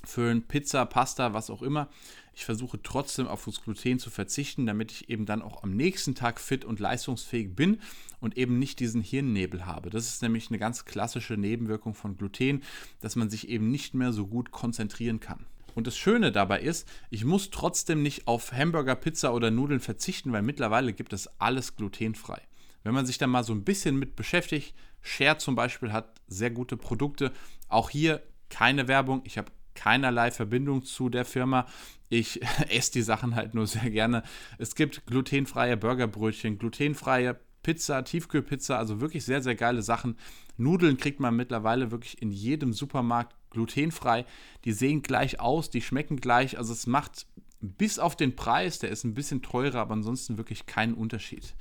füllen, 0.05 0.43
Pizza, 0.43 0.85
Pasta, 0.85 1.33
was 1.33 1.49
auch 1.49 1.61
immer. 1.61 1.89
Ich 2.33 2.45
versuche 2.45 2.81
trotzdem 2.81 3.27
auf 3.27 3.45
das 3.45 3.61
Gluten 3.61 3.97
zu 3.97 4.09
verzichten, 4.09 4.65
damit 4.65 4.91
ich 4.91 5.09
eben 5.09 5.25
dann 5.25 5.41
auch 5.41 5.63
am 5.63 5.75
nächsten 5.75 6.15
Tag 6.15 6.39
fit 6.39 6.65
und 6.65 6.79
leistungsfähig 6.79 7.55
bin 7.55 7.79
und 8.19 8.37
eben 8.37 8.59
nicht 8.59 8.79
diesen 8.79 9.01
Hirnnebel 9.01 9.65
habe. 9.65 9.89
Das 9.89 10.07
ist 10.07 10.21
nämlich 10.21 10.49
eine 10.49 10.59
ganz 10.59 10.83
klassische 10.85 11.37
Nebenwirkung 11.37 11.93
von 11.93 12.17
Gluten, 12.17 12.63
dass 12.99 13.15
man 13.15 13.29
sich 13.29 13.47
eben 13.47 13.71
nicht 13.71 13.93
mehr 13.93 14.11
so 14.11 14.27
gut 14.27 14.51
konzentrieren 14.51 15.19
kann. 15.19 15.45
Und 15.75 15.87
das 15.87 15.97
Schöne 15.97 16.31
dabei 16.31 16.61
ist, 16.61 16.87
ich 17.09 17.25
muss 17.25 17.51
trotzdem 17.51 18.01
nicht 18.01 18.27
auf 18.27 18.51
Hamburger, 18.53 18.95
Pizza 18.95 19.33
oder 19.33 19.51
Nudeln 19.51 19.81
verzichten, 19.81 20.31
weil 20.31 20.41
mittlerweile 20.41 20.93
gibt 20.93 21.13
es 21.13 21.29
alles 21.39 21.75
glutenfrei. 21.75 22.41
Wenn 22.83 22.93
man 22.93 23.05
sich 23.05 23.17
da 23.17 23.27
mal 23.27 23.43
so 23.43 23.53
ein 23.53 23.63
bisschen 23.63 23.97
mit 23.97 24.15
beschäftigt, 24.15 24.73
Share 25.01 25.37
zum 25.37 25.55
Beispiel 25.55 25.91
hat 25.91 26.21
sehr 26.27 26.51
gute 26.51 26.77
Produkte. 26.77 27.31
Auch 27.67 27.89
hier 27.89 28.21
keine 28.49 28.87
Werbung. 28.87 29.21
Ich 29.25 29.37
habe 29.37 29.51
keinerlei 29.75 30.31
Verbindung 30.31 30.83
zu 30.83 31.09
der 31.09 31.25
Firma. 31.25 31.67
Ich 32.09 32.41
esse 32.69 32.93
die 32.93 33.01
Sachen 33.01 33.35
halt 33.35 33.53
nur 33.53 33.67
sehr 33.67 33.89
gerne. 33.89 34.23
Es 34.57 34.75
gibt 34.75 35.05
glutenfreie 35.05 35.77
Burgerbrötchen, 35.77 36.57
glutenfreie 36.57 37.39
Pizza, 37.61 38.03
Tiefkühlpizza, 38.03 38.77
also 38.77 39.01
wirklich 39.01 39.25
sehr, 39.25 39.41
sehr 39.41 39.55
geile 39.55 39.81
Sachen. 39.81 40.17
Nudeln 40.57 40.97
kriegt 40.97 41.19
man 41.19 41.35
mittlerweile 41.35 41.91
wirklich 41.91 42.21
in 42.21 42.31
jedem 42.31 42.73
Supermarkt 42.73 43.35
glutenfrei. 43.49 44.25
Die 44.65 44.71
sehen 44.71 45.01
gleich 45.01 45.39
aus, 45.39 45.69
die 45.69 45.81
schmecken 45.81 46.17
gleich. 46.17 46.57
Also 46.59 46.73
es 46.73 46.85
macht 46.85 47.25
bis 47.59 47.97
auf 47.99 48.15
den 48.15 48.35
Preis, 48.35 48.79
der 48.79 48.89
ist 48.89 49.03
ein 49.03 49.13
bisschen 49.13 49.41
teurer, 49.41 49.79
aber 49.79 49.93
ansonsten 49.93 50.37
wirklich 50.37 50.65
keinen 50.67 50.93
Unterschied. 50.93 51.55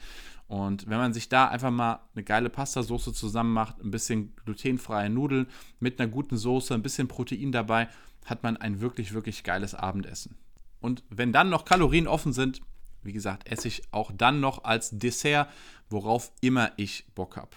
Und 0.47 0.89
wenn 0.89 0.99
man 0.99 1.15
sich 1.15 1.29
da 1.29 1.49
einfach 1.49 1.71
mal 1.71 2.01
eine 2.15 2.25
geile 2.25 2.51
Pastasoße 2.51 3.13
zusammen 3.13 3.53
macht, 3.53 3.83
ein 3.83 3.91
bisschen 3.91 4.35
glutenfreie 4.45 5.09
Nudeln 5.09 5.47
mit 5.81 5.99
einer 5.99 6.11
guten 6.11 6.37
Soße, 6.37 6.75
ein 6.75 6.83
bisschen 6.83 7.09
Protein 7.09 7.51
dabei, 7.51 7.89
hat 8.25 8.43
man 8.43 8.57
ein 8.57 8.81
wirklich, 8.81 9.15
wirklich 9.15 9.43
geiles 9.43 9.75
Abendessen. 9.75 10.37
Und 10.81 11.03
wenn 11.09 11.33
dann 11.33 11.49
noch 11.49 11.65
Kalorien 11.65 12.07
offen 12.07 12.33
sind, 12.33 12.61
wie 13.03 13.13
gesagt, 13.13 13.51
esse 13.51 13.69
ich 13.69 13.83
auch 13.91 14.13
dann 14.13 14.41
noch 14.41 14.65
als 14.65 14.91
Dessert, 14.91 15.49
worauf 15.89 16.31
immer 16.41 16.73
ich 16.77 17.07
Bock 17.15 17.37
habe. 17.37 17.51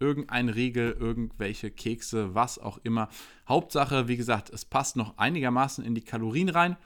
Irgendein 0.00 0.48
Riegel, 0.48 0.92
irgendwelche 0.92 1.70
Kekse, 1.70 2.34
was 2.34 2.58
auch 2.58 2.78
immer. 2.82 3.08
Hauptsache, 3.48 4.08
wie 4.08 4.16
gesagt, 4.16 4.50
es 4.50 4.64
passt 4.64 4.96
noch 4.96 5.16
einigermaßen 5.18 5.84
in 5.84 5.94
die 5.94 6.02
Kalorien 6.02 6.48
rein 6.48 6.76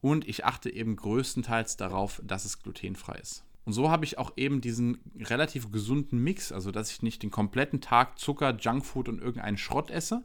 und 0.00 0.26
ich 0.26 0.44
achte 0.44 0.70
eben 0.70 0.96
größtenteils 0.96 1.76
darauf, 1.76 2.20
dass 2.24 2.44
es 2.44 2.62
glutenfrei 2.62 3.16
ist. 3.16 3.44
Und 3.64 3.72
so 3.72 3.90
habe 3.90 4.04
ich 4.04 4.18
auch 4.18 4.32
eben 4.36 4.60
diesen 4.60 4.98
relativ 5.18 5.72
gesunden 5.72 6.22
Mix, 6.22 6.52
also 6.52 6.70
dass 6.70 6.90
ich 6.90 7.02
nicht 7.02 7.22
den 7.22 7.30
kompletten 7.30 7.80
Tag 7.80 8.18
Zucker, 8.18 8.56
Junkfood 8.56 9.08
und 9.08 9.20
irgendeinen 9.20 9.56
Schrott 9.56 9.90
esse, 9.90 10.22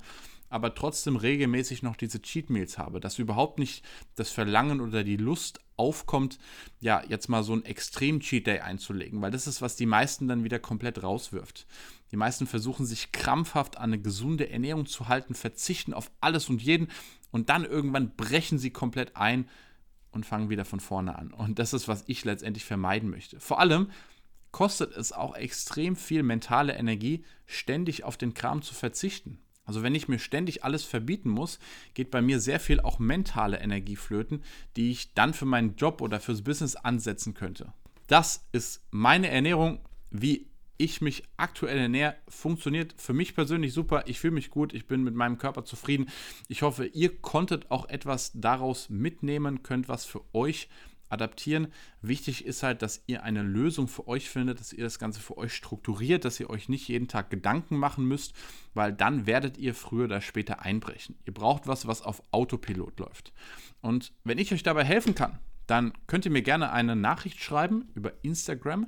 aber 0.50 0.74
trotzdem 0.76 1.16
regelmäßig 1.16 1.84
noch 1.84 1.96
diese 1.96 2.22
Cheat 2.22 2.50
Meals 2.50 2.78
habe, 2.78 3.00
dass 3.00 3.20
überhaupt 3.20 3.60
nicht 3.60 3.86
das 4.16 4.32
Verlangen 4.32 4.82
oder 4.82 5.04
die 5.04 5.18
Lust 5.18 5.60
aufkommt, 5.78 6.40
ja, 6.82 7.02
jetzt 7.08 7.30
mal 7.30 7.44
so 7.44 7.54
einen 7.54 7.64
extrem 7.64 8.20
Cheat 8.20 8.48
Day 8.48 8.60
einzulegen, 8.60 9.22
weil 9.22 9.32
das 9.32 9.48
ist, 9.48 9.62
was 9.62 9.76
die 9.76 9.86
meisten 9.86 10.28
dann 10.28 10.44
wieder 10.44 10.60
komplett 10.60 11.02
rauswirft. 11.04 11.66
Die 12.12 12.18
meisten 12.18 12.48
versuchen 12.48 12.86
sich 12.86 13.12
krampfhaft 13.12 13.78
an 13.78 13.94
eine 13.94 14.02
gesunde 14.02 14.50
Ernährung 14.50 14.88
zu 14.88 15.08
halten, 15.08 15.36
verzichten 15.36 15.94
auf 15.94 16.12
alles 16.20 16.50
und 16.50 16.62
jeden 16.62 16.90
und 17.32 17.50
dann 17.50 17.64
irgendwann 17.64 18.16
brechen 18.16 18.58
sie 18.58 18.72
komplett 18.72 19.16
ein 19.16 19.48
und 20.12 20.26
fangen 20.26 20.50
wieder 20.50 20.66
von 20.66 20.80
vorne 20.80 21.18
an. 21.18 21.32
Und 21.32 21.60
das 21.60 21.74
ist, 21.74 21.88
was 21.88 22.04
ich 22.08 22.26
letztendlich 22.26 22.66
vermeiden 22.66 23.10
möchte. 23.10 23.40
Vor 23.40 23.60
allem 23.60 23.90
kostet 24.52 24.96
es 24.96 25.12
auch 25.12 25.36
extrem 25.36 25.96
viel 25.96 26.24
mentale 26.24 26.74
Energie, 26.74 27.24
ständig 27.46 28.04
auf 28.04 28.18
den 28.18 28.34
Kram 28.34 28.62
zu 28.62 28.74
verzichten. 28.74 29.40
Also 29.66 29.84
wenn 29.84 29.94
ich 29.94 30.08
mir 30.08 30.18
ständig 30.18 30.64
alles 30.64 30.84
verbieten 30.84 31.30
muss, 31.30 31.60
geht 31.94 32.10
bei 32.10 32.24
mir 32.24 32.40
sehr 32.40 32.60
viel 32.60 32.80
auch 32.80 32.98
mentale 32.98 33.60
Energie 33.60 33.96
flöten, 33.96 34.44
die 34.76 34.90
ich 34.90 35.14
dann 35.14 35.36
für 35.36 35.46
meinen 35.46 35.76
Job 35.76 36.02
oder 36.02 36.20
fürs 36.20 36.42
Business 36.42 36.76
ansetzen 36.76 37.36
könnte. 37.36 37.72
Das 38.08 38.48
ist 38.52 38.82
meine 38.90 39.30
Ernährung, 39.30 39.80
wie 40.10 40.49
ich 40.80 41.02
mich 41.02 41.24
aktuell 41.38 41.78
ernähre, 41.78 42.16
funktioniert 42.28 42.96
für 42.98 43.14
mich 43.14 43.36
persönlich 43.36 43.74
super. 43.74 44.06
Ich 44.08 44.20
fühle 44.20 44.34
mich 44.34 44.50
gut, 44.50 44.74
ich 44.74 44.88
bin 44.88 45.04
mit 45.04 45.14
meinem 45.14 45.38
Körper 45.38 45.66
zufrieden. 45.66 46.08
Ich 46.48 46.62
hoffe, 46.62 46.86
ihr 46.86 47.22
konntet 47.22 47.70
auch 47.70 47.88
etwas 47.90 48.32
daraus 48.34 48.90
mitnehmen, 48.90 49.62
könnt 49.62 49.90
was 49.90 50.06
für 50.06 50.22
euch 50.34 50.70
adaptieren. 51.10 51.68
Wichtig 52.02 52.46
ist 52.46 52.64
halt, 52.64 52.82
dass 52.82 53.04
ihr 53.08 53.24
eine 53.24 53.44
Lösung 53.44 53.90
für 53.90 54.08
euch 54.08 54.30
findet, 54.30 54.60
dass 54.60 54.72
ihr 54.72 54.84
das 54.84 55.00
Ganze 55.00 55.20
für 55.20 55.38
euch 55.38 55.54
strukturiert, 55.54 56.24
dass 56.24 56.40
ihr 56.40 56.50
euch 56.50 56.70
nicht 56.70 56.88
jeden 56.88 57.10
Tag 57.10 57.30
Gedanken 57.30 57.76
machen 57.76 58.06
müsst, 58.06 58.34
weil 58.74 58.94
dann 58.94 59.26
werdet 59.26 59.58
ihr 59.58 59.76
früher 59.76 60.06
oder 60.06 60.22
später 60.22 60.62
einbrechen. 60.62 61.18
Ihr 61.26 61.34
braucht 61.34 61.68
was, 61.68 61.88
was 61.88 62.04
auf 62.04 62.24
Autopilot 62.32 63.00
läuft. 63.00 63.34
Und 63.82 64.14
wenn 64.24 64.38
ich 64.38 64.54
euch 64.54 64.64
dabei 64.64 64.86
helfen 64.86 65.14
kann, 65.14 65.40
dann 65.68 65.94
könnt 66.08 66.26
ihr 66.26 66.32
mir 66.32 66.42
gerne 66.42 66.72
eine 66.72 66.96
Nachricht 66.96 67.42
schreiben 67.42 67.90
über 67.96 68.14
Instagram 68.24 68.88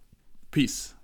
Peace. 0.52 0.94